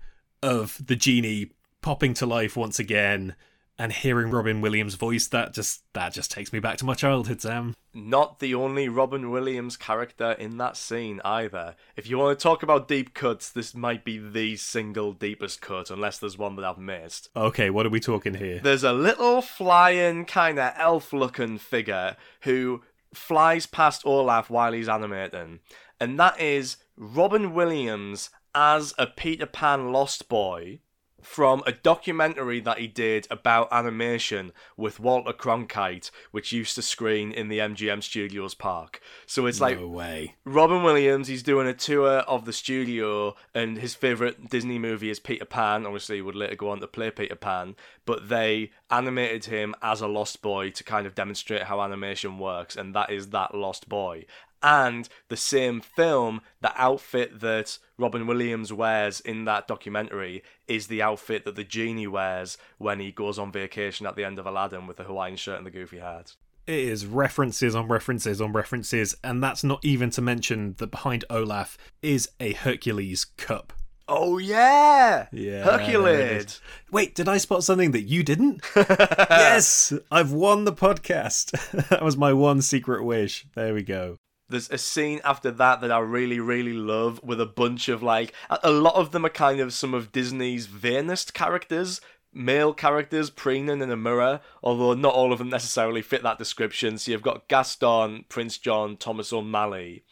[0.42, 3.36] of the genie popping to life once again
[3.78, 7.40] and hearing Robin Williams' voice, that just that just takes me back to my childhood,
[7.40, 7.74] Sam.
[7.92, 11.76] Not the only Robin Williams character in that scene either.
[11.96, 15.90] If you want to talk about deep cuts, this might be the single deepest cut,
[15.90, 17.30] unless there's one that I've missed.
[17.36, 18.60] Okay, what are we talking here?
[18.62, 22.82] There's a little flying kind of elf-looking figure who
[23.14, 25.60] flies past Olaf while he's animating,
[26.00, 30.80] and that is Robin Williams as a Peter Pan lost boy
[31.26, 37.32] from a documentary that he did about animation with Walter Cronkite, which used to screen
[37.32, 39.00] in the MGM Studios park.
[39.26, 40.36] So it's like no way.
[40.44, 45.18] Robin Williams, he's doing a tour of the studio, and his favourite Disney movie is
[45.18, 45.84] Peter Pan.
[45.84, 47.74] Obviously, he would later go on to play Peter Pan,
[48.04, 52.76] but they animated him as a lost boy to kind of demonstrate how animation works,
[52.76, 54.24] and that is that lost boy
[54.62, 61.02] and the same film, the outfit that Robin Williams wears in that documentary is the
[61.02, 64.86] outfit that the genie wears when he goes on vacation at the end of Aladdin
[64.86, 66.34] with the Hawaiian shirt and the goofy hat.
[66.66, 71.24] It is references on references on references, and that's not even to mention that behind
[71.30, 73.72] Olaf is a Hercules cup.
[74.08, 76.60] Oh yeah, Yeah, Hercules.
[76.92, 78.64] Wait, did I spot something that you didn't?
[78.76, 81.88] yes, I've won the podcast.
[81.88, 83.46] that was my one secret wish.
[83.54, 84.16] There we go.
[84.48, 88.32] There's a scene after that that I really, really love with a bunch of like
[88.48, 92.00] a lot of them are kind of some of Disney's vainest characters,
[92.32, 96.96] male characters preening in a mirror, although not all of them necessarily fit that description.
[96.98, 100.04] So you've got Gaston, Prince John, Thomas O'Malley.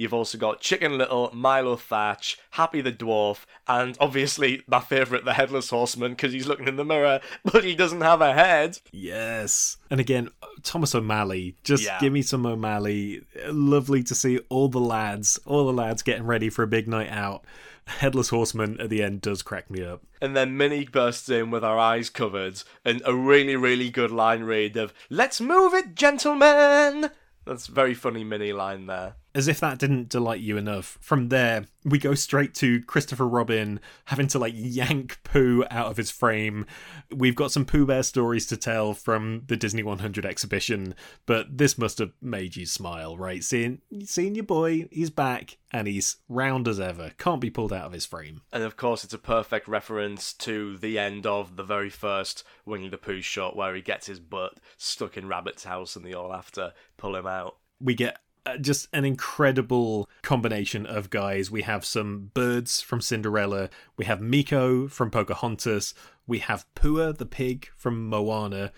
[0.00, 5.34] You've also got Chicken Little, Milo Thatch, Happy the Dwarf, and obviously my favourite, the
[5.34, 8.78] Headless Horseman, because he's looking in the mirror, but he doesn't have a head.
[8.92, 9.76] Yes.
[9.90, 10.30] And again,
[10.62, 11.54] Thomas O'Malley.
[11.64, 11.98] Just Yeah.
[12.00, 13.20] give me some O'Malley.
[13.48, 17.10] Lovely to see all the lads, all the lads getting ready for a big night
[17.10, 17.44] out.
[17.86, 20.00] Headless Horseman at the end does crack me up.
[20.22, 24.44] And then Minnie bursts in with her eyes covered and a really, really good line
[24.44, 27.10] read of, Let's move it, gentlemen!
[27.44, 29.16] That's a very funny Minnie line there.
[29.34, 33.80] As if that didn't delight you enough, from there we go straight to Christopher Robin
[34.06, 36.66] having to like yank Pooh out of his frame.
[37.14, 40.94] We've got some Pooh Bear stories to tell from the Disney 100 exhibition,
[41.26, 43.42] but this must have made you smile, right?
[43.42, 47.86] Seeing seeing your boy, he's back and he's round as ever, can't be pulled out
[47.86, 48.42] of his frame.
[48.52, 52.88] And of course, it's a perfect reference to the end of the very first Winnie
[52.88, 56.32] the Pooh shot where he gets his butt stuck in Rabbit's house and they all
[56.32, 57.56] have to pull him out.
[57.80, 61.50] we get uh, just an incredible combination of guys.
[61.50, 65.94] We have some birds from Cinderella, we have Meeko from Pocahontas,
[66.26, 68.72] we have Pua the pig from Moana,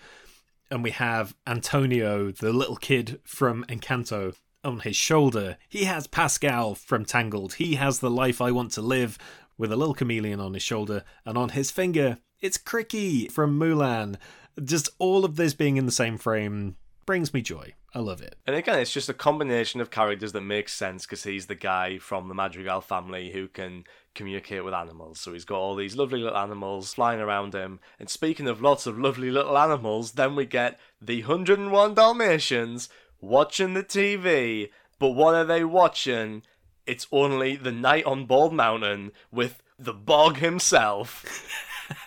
[0.69, 4.35] and we have Antonio, the little kid from Encanto.
[4.65, 7.55] On his shoulder, he has Pascal from Tangled.
[7.55, 9.17] He has the life I want to live
[9.57, 14.15] with a little chameleon on his shoulder, and on his finger, it's Cri-Kee from Mulan.
[14.63, 17.73] Just all of this being in the same frame brings me joy.
[17.95, 18.35] I love it.
[18.47, 21.99] And again, it's just a combination of characters that makes sense because he's the guy
[21.99, 23.83] from the Madrigal family who can
[24.15, 25.19] communicate with animals.
[25.19, 27.79] So he's got all these lovely little animals flying around him.
[27.99, 32.89] And speaking of lots of lovely little animals, then we get the 101 Dalmatians
[33.21, 34.71] watching the TV.
[34.97, 36.41] But what are they watching?
[36.87, 41.23] It's only the night on Bald Mountain with the bog himself.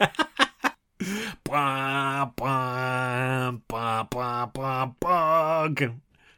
[1.44, 3.53] Bah, bah,
[5.01, 5.68] bah.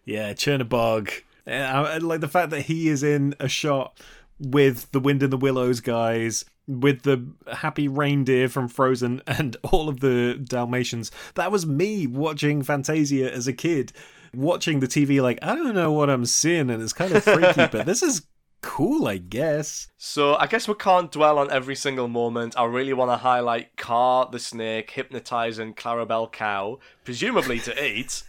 [0.05, 1.11] Yeah, Chernabog.
[1.47, 3.99] Yeah, like the fact that he is in a shot
[4.39, 9.89] with the Wind in the Willows guys, with the happy reindeer from Frozen, and all
[9.89, 11.11] of the Dalmatians.
[11.35, 13.93] That was me watching Fantasia as a kid,
[14.35, 15.23] watching the TV.
[15.23, 18.23] Like I don't know what I'm seeing, and it's kind of freaky, but this is
[18.63, 19.89] cool, I guess.
[19.97, 22.59] So I guess we can't dwell on every single moment.
[22.59, 28.23] I really want to highlight Kaa the snake hypnotizing Clarabelle cow, presumably to eat.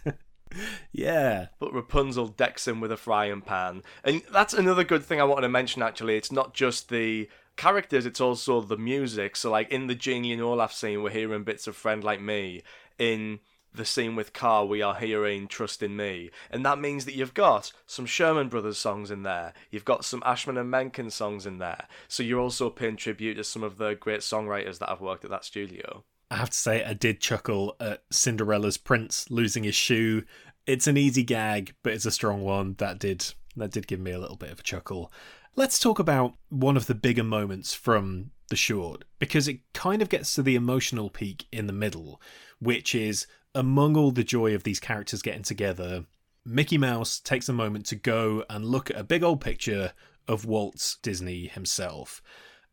[0.92, 3.82] Yeah, but Rapunzel decks him with a frying pan.
[4.02, 6.16] And that's another good thing I wanted to mention actually.
[6.16, 9.36] It's not just the characters, it's also the music.
[9.36, 12.62] So like in the Genie and Olaf scene we're hearing bits of Friend Like Me.
[12.98, 13.40] In
[13.72, 16.30] the scene with Kaa we are hearing Trust in Me.
[16.50, 19.52] And that means that you've got some Sherman Brothers songs in there.
[19.70, 21.86] You've got some Ashman and Menken songs in there.
[22.08, 25.30] So you're also paying tribute to some of the great songwriters that have worked at
[25.30, 26.04] that studio.
[26.30, 30.24] I have to say, I did chuckle at Cinderella's prince losing his shoe.
[30.66, 32.76] It's an easy gag, but it's a strong one.
[32.78, 35.12] That did that did give me a little bit of a chuckle.
[35.56, 40.08] Let's talk about one of the bigger moments from the short because it kind of
[40.08, 42.20] gets to the emotional peak in the middle,
[42.60, 46.04] which is among all the joy of these characters getting together.
[46.44, 49.92] Mickey Mouse takes a moment to go and look at a big old picture
[50.26, 52.22] of Walt Disney himself.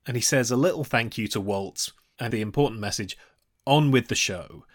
[0.06, 3.18] And he says a little thank you to Walt and the important message
[3.66, 4.66] on with the show.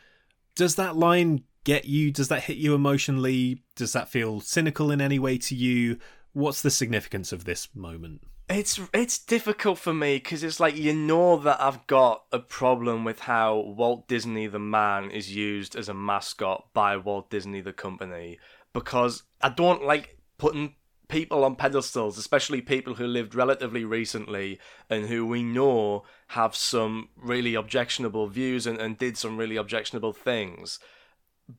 [0.55, 2.11] Does that line get you?
[2.11, 3.63] Does that hit you emotionally?
[3.77, 5.99] Does that feel cynical in any way to you?
[6.33, 8.23] What's the significance of this moment?
[8.53, 13.03] It's it's difficult for me because it's like you know that I've got a problem
[13.03, 17.73] with how Walt Disney the man is used as a mascot by Walt Disney the
[17.73, 18.39] company
[18.75, 20.75] because I don't like putting
[21.09, 24.59] people on pedestals, especially people who lived relatively recently
[24.91, 30.13] and who we know have some really objectionable views and, and did some really objectionable
[30.13, 30.79] things.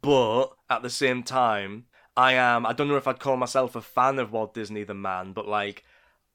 [0.01, 1.85] But at the same time,
[2.15, 4.93] I am I don't know if I'd call myself a fan of Walt Disney the
[4.93, 5.83] man, but like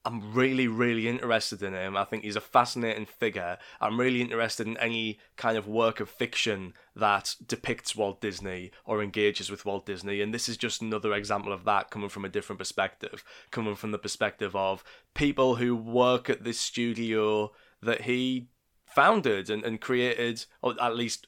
[0.09, 1.95] I'm really, really interested in him.
[1.95, 3.59] I think he's a fascinating figure.
[3.79, 9.03] I'm really interested in any kind of work of fiction that depicts Walt Disney or
[9.03, 10.23] engages with Walt Disney.
[10.23, 13.91] And this is just another example of that coming from a different perspective, coming from
[13.91, 14.83] the perspective of
[15.13, 17.53] people who work at this studio
[17.83, 18.49] that he
[18.87, 21.27] founded and, and created, or at least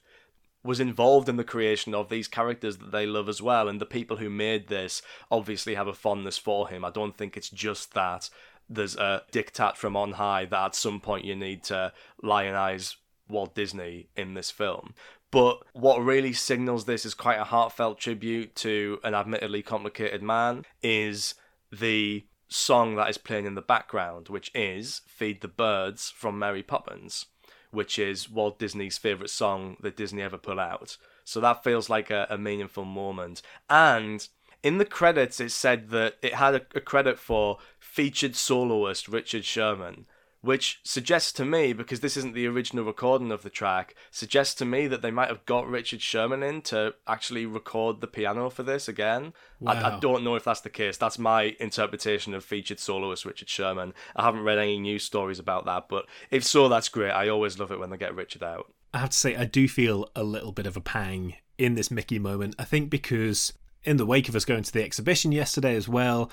[0.63, 3.69] was involved in the creation of these characters that they love as well.
[3.69, 6.85] And the people who made this obviously have a fondness for him.
[6.85, 8.31] I don't think it's just that
[8.71, 11.93] there's a diktat from on high that at some point you need to
[12.23, 12.97] lionize
[13.29, 14.95] Walt Disney in this film.
[15.31, 20.65] But what really signals this is quite a heartfelt tribute to an admittedly complicated man
[20.83, 21.35] is
[21.71, 26.65] the song that is playing in the background, which is Feed the Birds from Mary
[26.65, 27.27] Poppins,
[27.71, 30.97] which is Walt Disney's favourite song that Disney ever put out.
[31.25, 33.41] So that feels like a, a meaningful moment.
[33.69, 34.27] And
[34.65, 37.59] in the credits, it said that it had a, a credit for
[37.91, 40.07] featured soloist Richard Sherman,
[40.43, 44.65] which suggests to me, because this isn't the original recording of the track, suggests to
[44.65, 48.63] me that they might have got Richard Sherman in to actually record the piano for
[48.63, 49.33] this again.
[49.59, 49.73] Wow.
[49.73, 50.97] I, I, don't know if that's the case.
[50.97, 53.93] That's my interpretation of featured soloist Richard Sherman.
[54.15, 57.11] I haven't read any news stories about that, but if so, that's great.
[57.11, 58.73] I always love it when they get Richard out.
[58.95, 61.91] I have to say, I do feel a little bit of a pang in this
[61.91, 62.55] Mickey moment.
[62.57, 66.31] I think because in the wake of us going to the exhibition yesterday as well,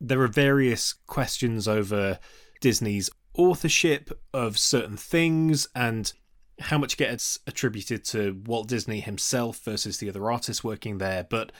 [0.00, 2.18] there are various questions over
[2.60, 6.12] Disney's authorship of certain things and
[6.60, 11.24] how much gets attributed to Walt Disney himself versus the other artists working there.
[11.28, 11.52] But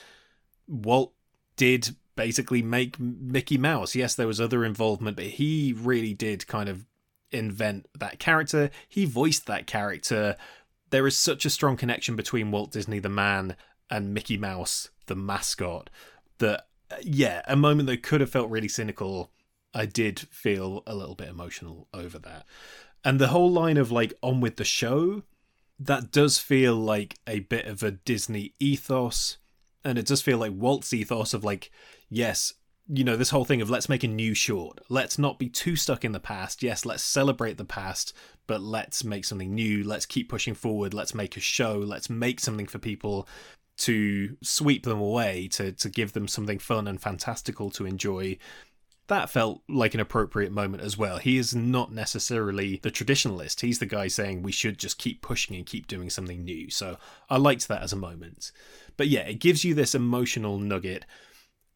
[0.67, 1.13] Walt
[1.55, 3.95] did basically make Mickey Mouse.
[3.95, 6.85] Yes, there was other involvement, but he really did kind of
[7.31, 8.69] invent that character.
[8.87, 10.35] He voiced that character.
[10.89, 13.55] There is such a strong connection between Walt Disney the man
[13.89, 15.89] and Mickey Mouse the mascot
[16.39, 16.67] that
[17.01, 19.31] yeah, a moment that could have felt really cynical.
[19.73, 22.45] I did feel a little bit emotional over that.
[23.03, 25.23] And the whole line of like on with the show,
[25.79, 29.37] that does feel like a bit of a Disney ethos.
[29.83, 31.71] And it does feel like Walt's ethos of like,
[32.09, 32.53] yes,
[32.91, 34.79] you know, this whole thing of let's make a new short.
[34.89, 36.63] Let's not be too stuck in the past.
[36.63, 38.13] Yes, let's celebrate the past,
[38.47, 39.83] but let's make something new.
[39.83, 40.93] Let's keep pushing forward.
[40.93, 41.77] Let's make a show.
[41.77, 43.27] Let's make something for people
[43.79, 48.37] to sweep them away, to, to give them something fun and fantastical to enjoy,
[49.07, 51.17] that felt like an appropriate moment as well.
[51.17, 53.61] He is not necessarily the traditionalist.
[53.61, 56.69] He's the guy saying we should just keep pushing and keep doing something new.
[56.69, 56.97] So
[57.29, 58.51] I liked that as a moment.
[58.97, 61.05] But yeah, it gives you this emotional nugget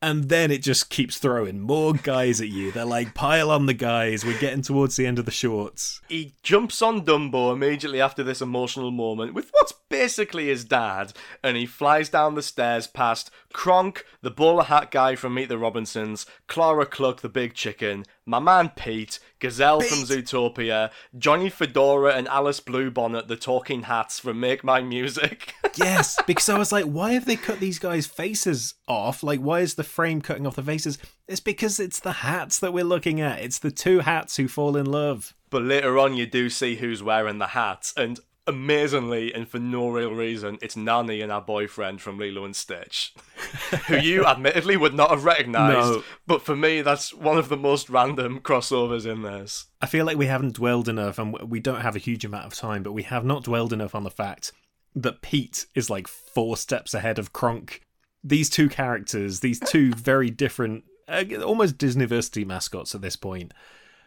[0.04, 2.74] and then it just keeps throwing more guys at you.
[2.74, 4.26] They're like, pile on the guys.
[4.26, 6.02] We're getting towards the end of the shorts.
[6.10, 11.56] He jumps on Dumbo immediately after this emotional moment with what's basically his dad, and
[11.56, 16.26] he flies down the stairs past Kronk, the bowler hat guy from Meet the Robinsons,
[16.48, 19.90] Clara Cluck, the big chicken, my man Pete, Gazelle Pete.
[19.90, 25.54] from Zootopia, Johnny Fedora, and Alice Bluebonnet, the talking hats from Make Mine Music.
[25.76, 29.22] yes, because I was like, why have they cut these guys' faces off?
[29.22, 30.98] Like, why is the frame cutting off the faces?
[31.28, 33.40] It's because it's the hats that we're looking at.
[33.40, 35.34] It's the two hats who fall in love.
[35.50, 39.90] But later on, you do see who's wearing the hats, and amazingly and for no
[39.90, 43.14] real reason, it's Nani and our boyfriend from Lilo and Stitch,
[43.88, 45.92] who you admittedly would not have recognised.
[45.92, 46.04] No.
[46.28, 49.68] But for me, that's one of the most random crossovers in this.
[49.82, 52.54] I feel like we haven't dwelled enough, and we don't have a huge amount of
[52.54, 54.52] time, but we have not dwelled enough on the fact
[54.96, 57.82] that Pete is like four steps ahead of Kronk.
[58.24, 63.54] These two characters, these two very different, uh, almost Disniversity mascots at this point,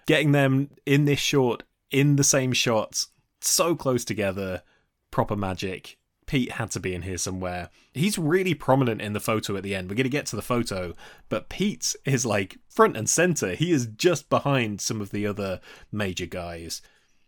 [0.06, 3.08] getting them in this short, in the same shots
[3.40, 4.62] so close together,
[5.10, 5.98] proper magic.
[6.26, 7.70] Pete had to be in here somewhere.
[7.94, 9.88] He's really prominent in the photo at the end.
[9.88, 10.94] We're going to get to the photo,
[11.28, 13.54] but Pete is like front and center.
[13.54, 15.60] He is just behind some of the other
[15.92, 16.82] major guys.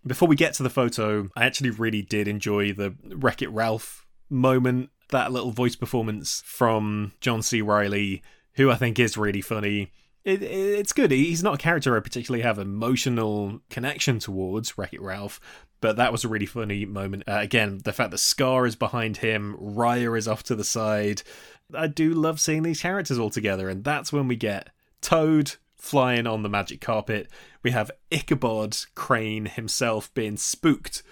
[0.04, 4.06] Before we get to the photo, I actually really did enjoy the Wreck It Ralph
[4.28, 4.90] moment.
[5.10, 7.62] That little voice performance from John C.
[7.62, 8.22] Reilly,
[8.54, 9.92] who I think is really funny.
[10.24, 11.10] It, it, it's good.
[11.10, 15.40] He's not a character I particularly have emotional connection towards, Wreck It Ralph,
[15.80, 17.22] but that was a really funny moment.
[17.26, 21.22] Uh, again, the fact that Scar is behind him, Raya is off to the side.
[21.72, 26.26] I do love seeing these characters all together, and that's when we get Toad flying
[26.26, 27.28] on the magic carpet.
[27.62, 31.02] We have Ichabod Crane himself being spooked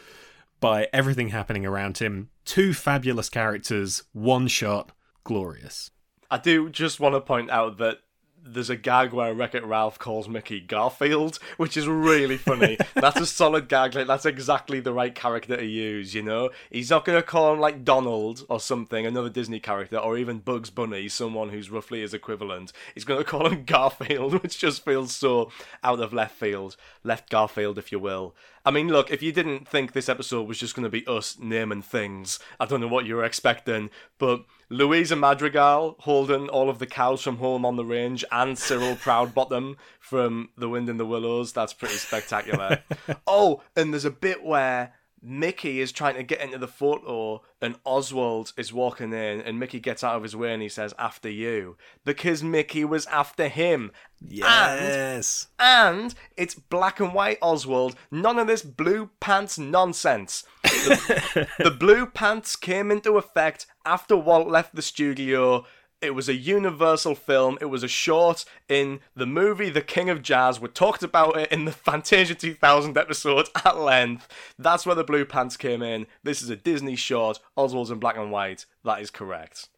[0.61, 2.31] by everything happening around him.
[2.45, 4.93] Two fabulous characters, one shot,
[5.25, 5.91] glorious.
[6.31, 7.99] I do just want to point out that
[8.47, 12.79] there's a gag where Wreck It Ralph calls Mickey Garfield, which is really funny.
[12.95, 13.95] that's a solid gag.
[13.95, 16.15] Like that's exactly the right character to use.
[16.15, 20.17] You know, he's not gonna call him like Donald or something, another Disney character, or
[20.17, 22.73] even Bugs Bunny, someone who's roughly his equivalent.
[22.95, 25.51] He's gonna call him Garfield, which just feels so
[25.83, 28.35] out of left field, left Garfield, if you will.
[28.65, 31.39] I mean, look, if you didn't think this episode was just going to be us
[31.39, 36.79] naming things, I don't know what you were expecting, but Luisa Madrigal holding all of
[36.79, 41.07] the cows from home on the range and Cyril Proudbottom from The Wind in the
[41.07, 42.83] Willows, that's pretty spectacular.
[43.27, 44.93] oh, and there's a bit where
[45.23, 49.81] Mickey is trying to get into the photo and Oswald is walking in and Mickey
[49.81, 51.77] gets out of his way and he says, after you.
[52.05, 53.91] Because Mickey was after him.
[54.21, 55.49] Yes.
[55.59, 57.97] And, and it's black and white Oswald.
[58.11, 60.45] None of this blue pants nonsense.
[60.63, 65.65] The, the blue pants came into effect after Walt left the studio
[66.03, 67.57] it was a universal film.
[67.61, 70.61] It was a short in the movie The King of Jazz.
[70.61, 74.29] We talked about it in the Fantasia 2000 episode at length.
[74.59, 76.07] That's where the blue pants came in.
[76.23, 77.39] This is a Disney short.
[77.57, 78.67] Oswald's in black and white.
[78.85, 79.69] That is correct.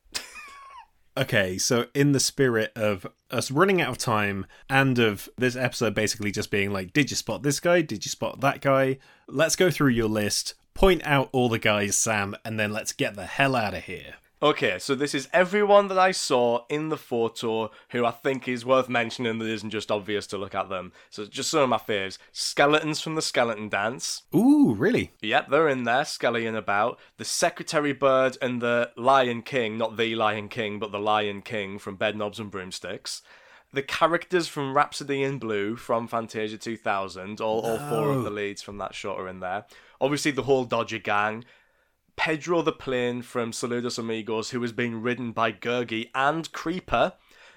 [1.17, 5.95] okay, so in the spirit of us running out of time and of this episode
[5.95, 7.81] basically just being like, did you spot this guy?
[7.81, 8.99] Did you spot that guy?
[9.29, 13.17] Let's go through your list, point out all the guys, Sam, and then let's get
[13.17, 14.15] the hell out of here.
[14.41, 18.65] Okay, so this is everyone that I saw in the photo who I think is
[18.65, 20.93] worth mentioning that isn't just obvious to look at them.
[21.11, 22.19] So just some of my faves.
[22.31, 24.23] Skeletons from the Skeleton Dance.
[24.33, 25.11] Ooh, really?
[25.21, 27.01] Yep, they're in there, skellying about.
[27.17, 31.81] The Secretary Bird and the Lion King, not the Lion King, but the Lion King
[31.81, 33.23] from Bedknobs and Broomsticks.
[33.73, 38.35] The characters from Rhapsody in Blue from Fantasia 2000, all, all four of the oh.
[38.35, 39.65] leads from that shot are in there.
[40.01, 41.45] Obviously, the whole Dodger gang.
[42.17, 47.13] Pedro the Plane from Saludos Amigos, who has been ridden by Gurgi and Creeper,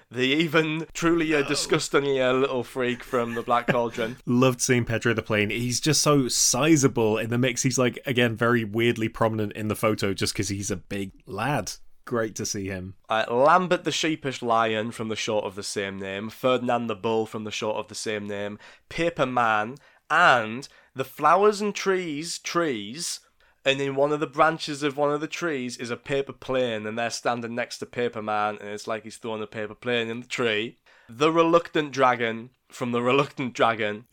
[0.08, 4.18] the even truly disgustingly uh, little freak from the Black Cauldron.
[4.26, 5.50] Loved seeing Pedro the Plane.
[5.50, 7.62] He's just so sizable in the mix.
[7.64, 11.72] He's like, again, very weirdly prominent in the photo just because he's a big lad.
[12.04, 12.94] Great to see him.
[13.08, 17.26] Uh, Lambert the Sheepish Lion from the short of the same name, Ferdinand the Bull
[17.26, 19.76] from the short of the same name, Paper Man,
[20.12, 23.20] and the Flowers and Trees Trees
[23.64, 26.86] and in one of the branches of one of the trees is a paper plane,
[26.86, 30.08] and they're standing next to Paper Man, and it's like he's throwing a paper plane
[30.08, 30.78] in the tree.
[31.08, 34.06] The Reluctant Dragon from The Reluctant Dragon,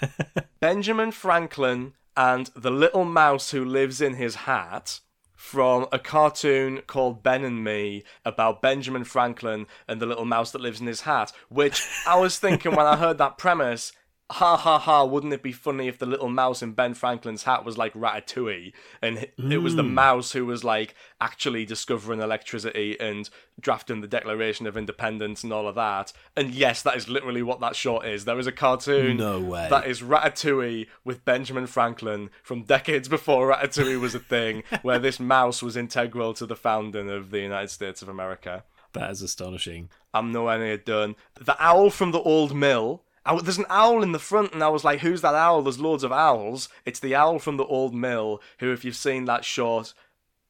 [0.60, 5.00] Benjamin Franklin, and the little mouse who lives in his hat
[5.34, 10.62] from a cartoon called Ben and Me about Benjamin Franklin and the little mouse that
[10.62, 13.92] lives in his hat, which I was thinking when I heard that premise
[14.32, 17.64] ha ha ha, wouldn't it be funny if the little mouse in Ben Franklin's hat
[17.64, 18.72] was like Ratatouille
[19.02, 19.52] and mm.
[19.52, 19.94] it was the hmm.
[19.94, 23.28] mouse who was like actually discovering electricity and
[23.60, 26.12] drafting the Declaration of Independence and all of that.
[26.36, 28.24] And yes, that is literally what that short is.
[28.24, 29.68] There is a cartoon no way.
[29.68, 35.20] that is Ratatouille with Benjamin Franklin from decades before Ratatouille was a thing, where this
[35.20, 38.64] mouse was integral to the founding of the United States of America.
[38.94, 39.90] That is astonishing.
[40.14, 41.16] I'm nowhere near done.
[41.34, 44.68] The owl from the old mill I, there's an owl in the front, and I
[44.68, 46.68] was like, "Who's that owl?" There's loads of owls.
[46.84, 49.94] It's the owl from the old mill, who, if you've seen that short,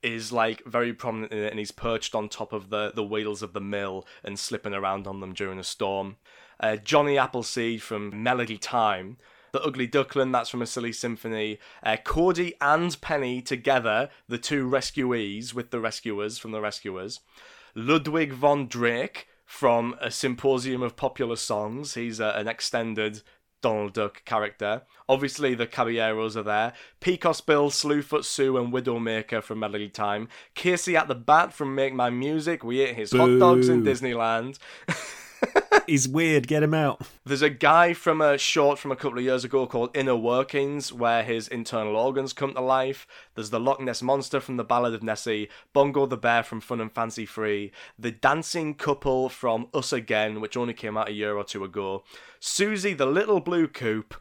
[0.03, 3.43] is like very prominent in it, and he's perched on top of the the wheels
[3.43, 6.17] of the mill and slipping around on them during a storm.
[6.61, 9.17] Uh, Johnny Appleseed from Melody Time.
[9.53, 11.61] The Ugly Duckling, that's from A Silly Symphony.
[11.81, 17.21] Uh, Cody and Penny together, the two rescuees with the rescuers from the Rescuers.
[17.77, 21.95] Ludwig von Drake, from a symposium of popular songs.
[21.95, 23.23] He's uh, an extended
[23.63, 24.83] Donald Duck character.
[25.09, 26.73] Obviously, the Caballeros are there.
[26.99, 30.29] Pecos Bill, Slewfoot Sue, and Widowmaker from Melody Time.
[30.57, 32.65] Casey at the Bat from Make Mine Music.
[32.65, 33.19] We ate his Boo.
[33.19, 34.59] hot dogs in Disneyland.
[35.87, 36.47] He's weird.
[36.47, 37.03] Get him out.
[37.25, 40.93] There's a guy from a short from a couple of years ago called Inner Workings,
[40.93, 43.07] where his internal organs come to life.
[43.35, 46.81] There's the Loch Ness Monster from The Ballad of Nessie, Bongo the Bear from Fun
[46.81, 51.37] and Fancy Free, the dancing couple from Us Again, which only came out a year
[51.37, 52.05] or two ago,
[52.41, 54.15] Susie the Little Blue Coupe,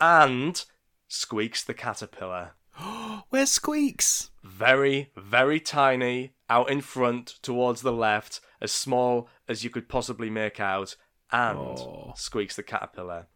[0.00, 0.64] and
[1.08, 2.52] Squeaks the Caterpillar.
[3.30, 4.30] Where's Squeaks?
[4.42, 10.30] Very, very tiny out in front towards the left, as small as you could possibly
[10.30, 10.96] make out,
[11.32, 12.12] and Oh.
[12.16, 13.26] Squeaks the caterpillar.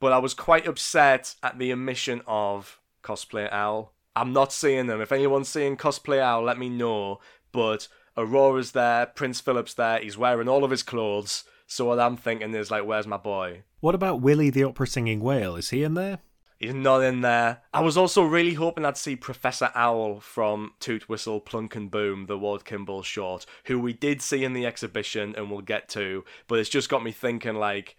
[0.00, 3.92] But I was quite upset at the omission of Cosplay Owl.
[4.14, 5.00] I'm not seeing them.
[5.00, 7.20] If anyone's seeing Cosplay Owl, let me know.
[7.52, 11.44] But Aurora's there, Prince Philip's there, he's wearing all of his clothes.
[11.66, 13.62] So what I'm thinking is like, where's my boy?
[13.80, 15.56] What about Willie the opera singing whale?
[15.56, 16.18] Is he in there?
[16.62, 17.62] He's not in there.
[17.74, 22.26] I was also really hoping I'd see Professor Owl from Toot Whistle Plunk and Boom,
[22.26, 26.24] the Ward Kimball short, who we did see in the exhibition and we'll get to,
[26.46, 27.96] but it's just got me thinking like,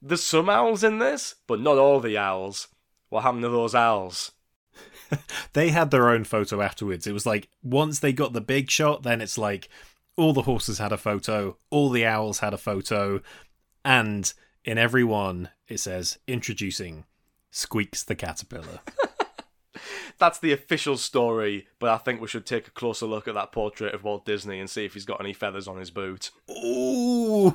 [0.00, 2.68] there's some owls in this, but not all the owls.
[3.10, 4.32] What happened to those owls?
[5.52, 7.04] They had their own photo afterwards.
[7.06, 9.68] It was like once they got the big shot, then it's like
[10.16, 13.20] all the horses had a photo, all the owls had a photo,
[13.84, 14.32] and
[14.64, 17.04] in every one it says introducing
[17.50, 18.80] Squeaks the caterpillar.
[20.18, 23.52] That's the official story, but I think we should take a closer look at that
[23.52, 26.30] portrait of Walt Disney and see if he's got any feathers on his boot.
[26.50, 27.50] Ooh!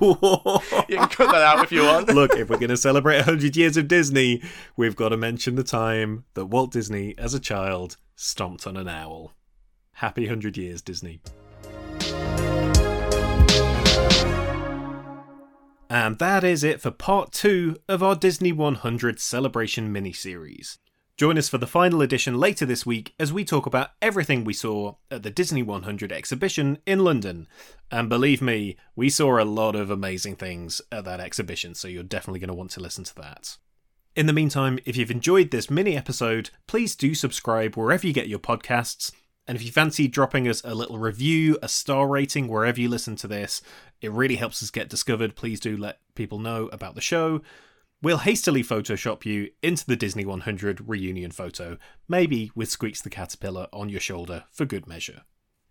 [0.90, 2.10] You can cut that out if you want.
[2.10, 4.42] Look, if we're going to celebrate 100 years of Disney,
[4.76, 8.88] we've got to mention the time that Walt Disney, as a child, stomped on an
[8.88, 9.34] owl.
[9.94, 11.22] Happy 100 years, Disney.
[15.90, 20.78] And that is it for part two of our Disney 100 celebration miniseries.
[21.18, 24.52] Join us for the final edition later this week as we talk about everything we
[24.52, 27.48] saw at the Disney 100 exhibition in London.
[27.90, 32.04] And believe me, we saw a lot of amazing things at that exhibition, so you're
[32.04, 33.58] definitely going to want to listen to that.
[34.16, 38.28] In the meantime, if you've enjoyed this mini episode, please do subscribe wherever you get
[38.28, 39.14] your podcasts.
[39.48, 43.16] And if you fancy dropping us a little review, a star rating wherever you listen
[43.18, 43.62] to this,
[44.02, 45.36] it really helps us get discovered.
[45.36, 47.42] Please do let people know about the show.
[48.02, 51.78] We'll hastily Photoshop you into the Disney 100 reunion photo,
[52.08, 55.22] maybe with Squeaks the Caterpillar on your shoulder for good measure.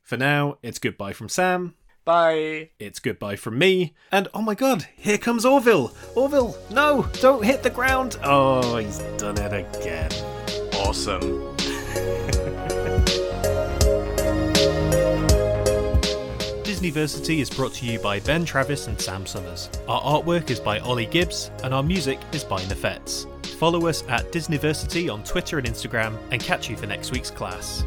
[0.02, 2.70] For now, it's goodbye from Sam, Bye.
[2.78, 5.94] it's goodbye from me, and oh my god, here comes Orville!
[6.16, 8.18] Orville, no, don't hit the ground!
[8.22, 10.10] Oh, he's done it again.
[10.74, 11.54] Awesome.
[16.84, 19.70] Disniversity is brought to you by Ben Travis and Sam Summers.
[19.88, 23.26] Our artwork is by Olly Gibbs, and our music is by Nafets.
[23.56, 27.82] Follow us at Disniversity on Twitter and Instagram, and catch you for next week's class.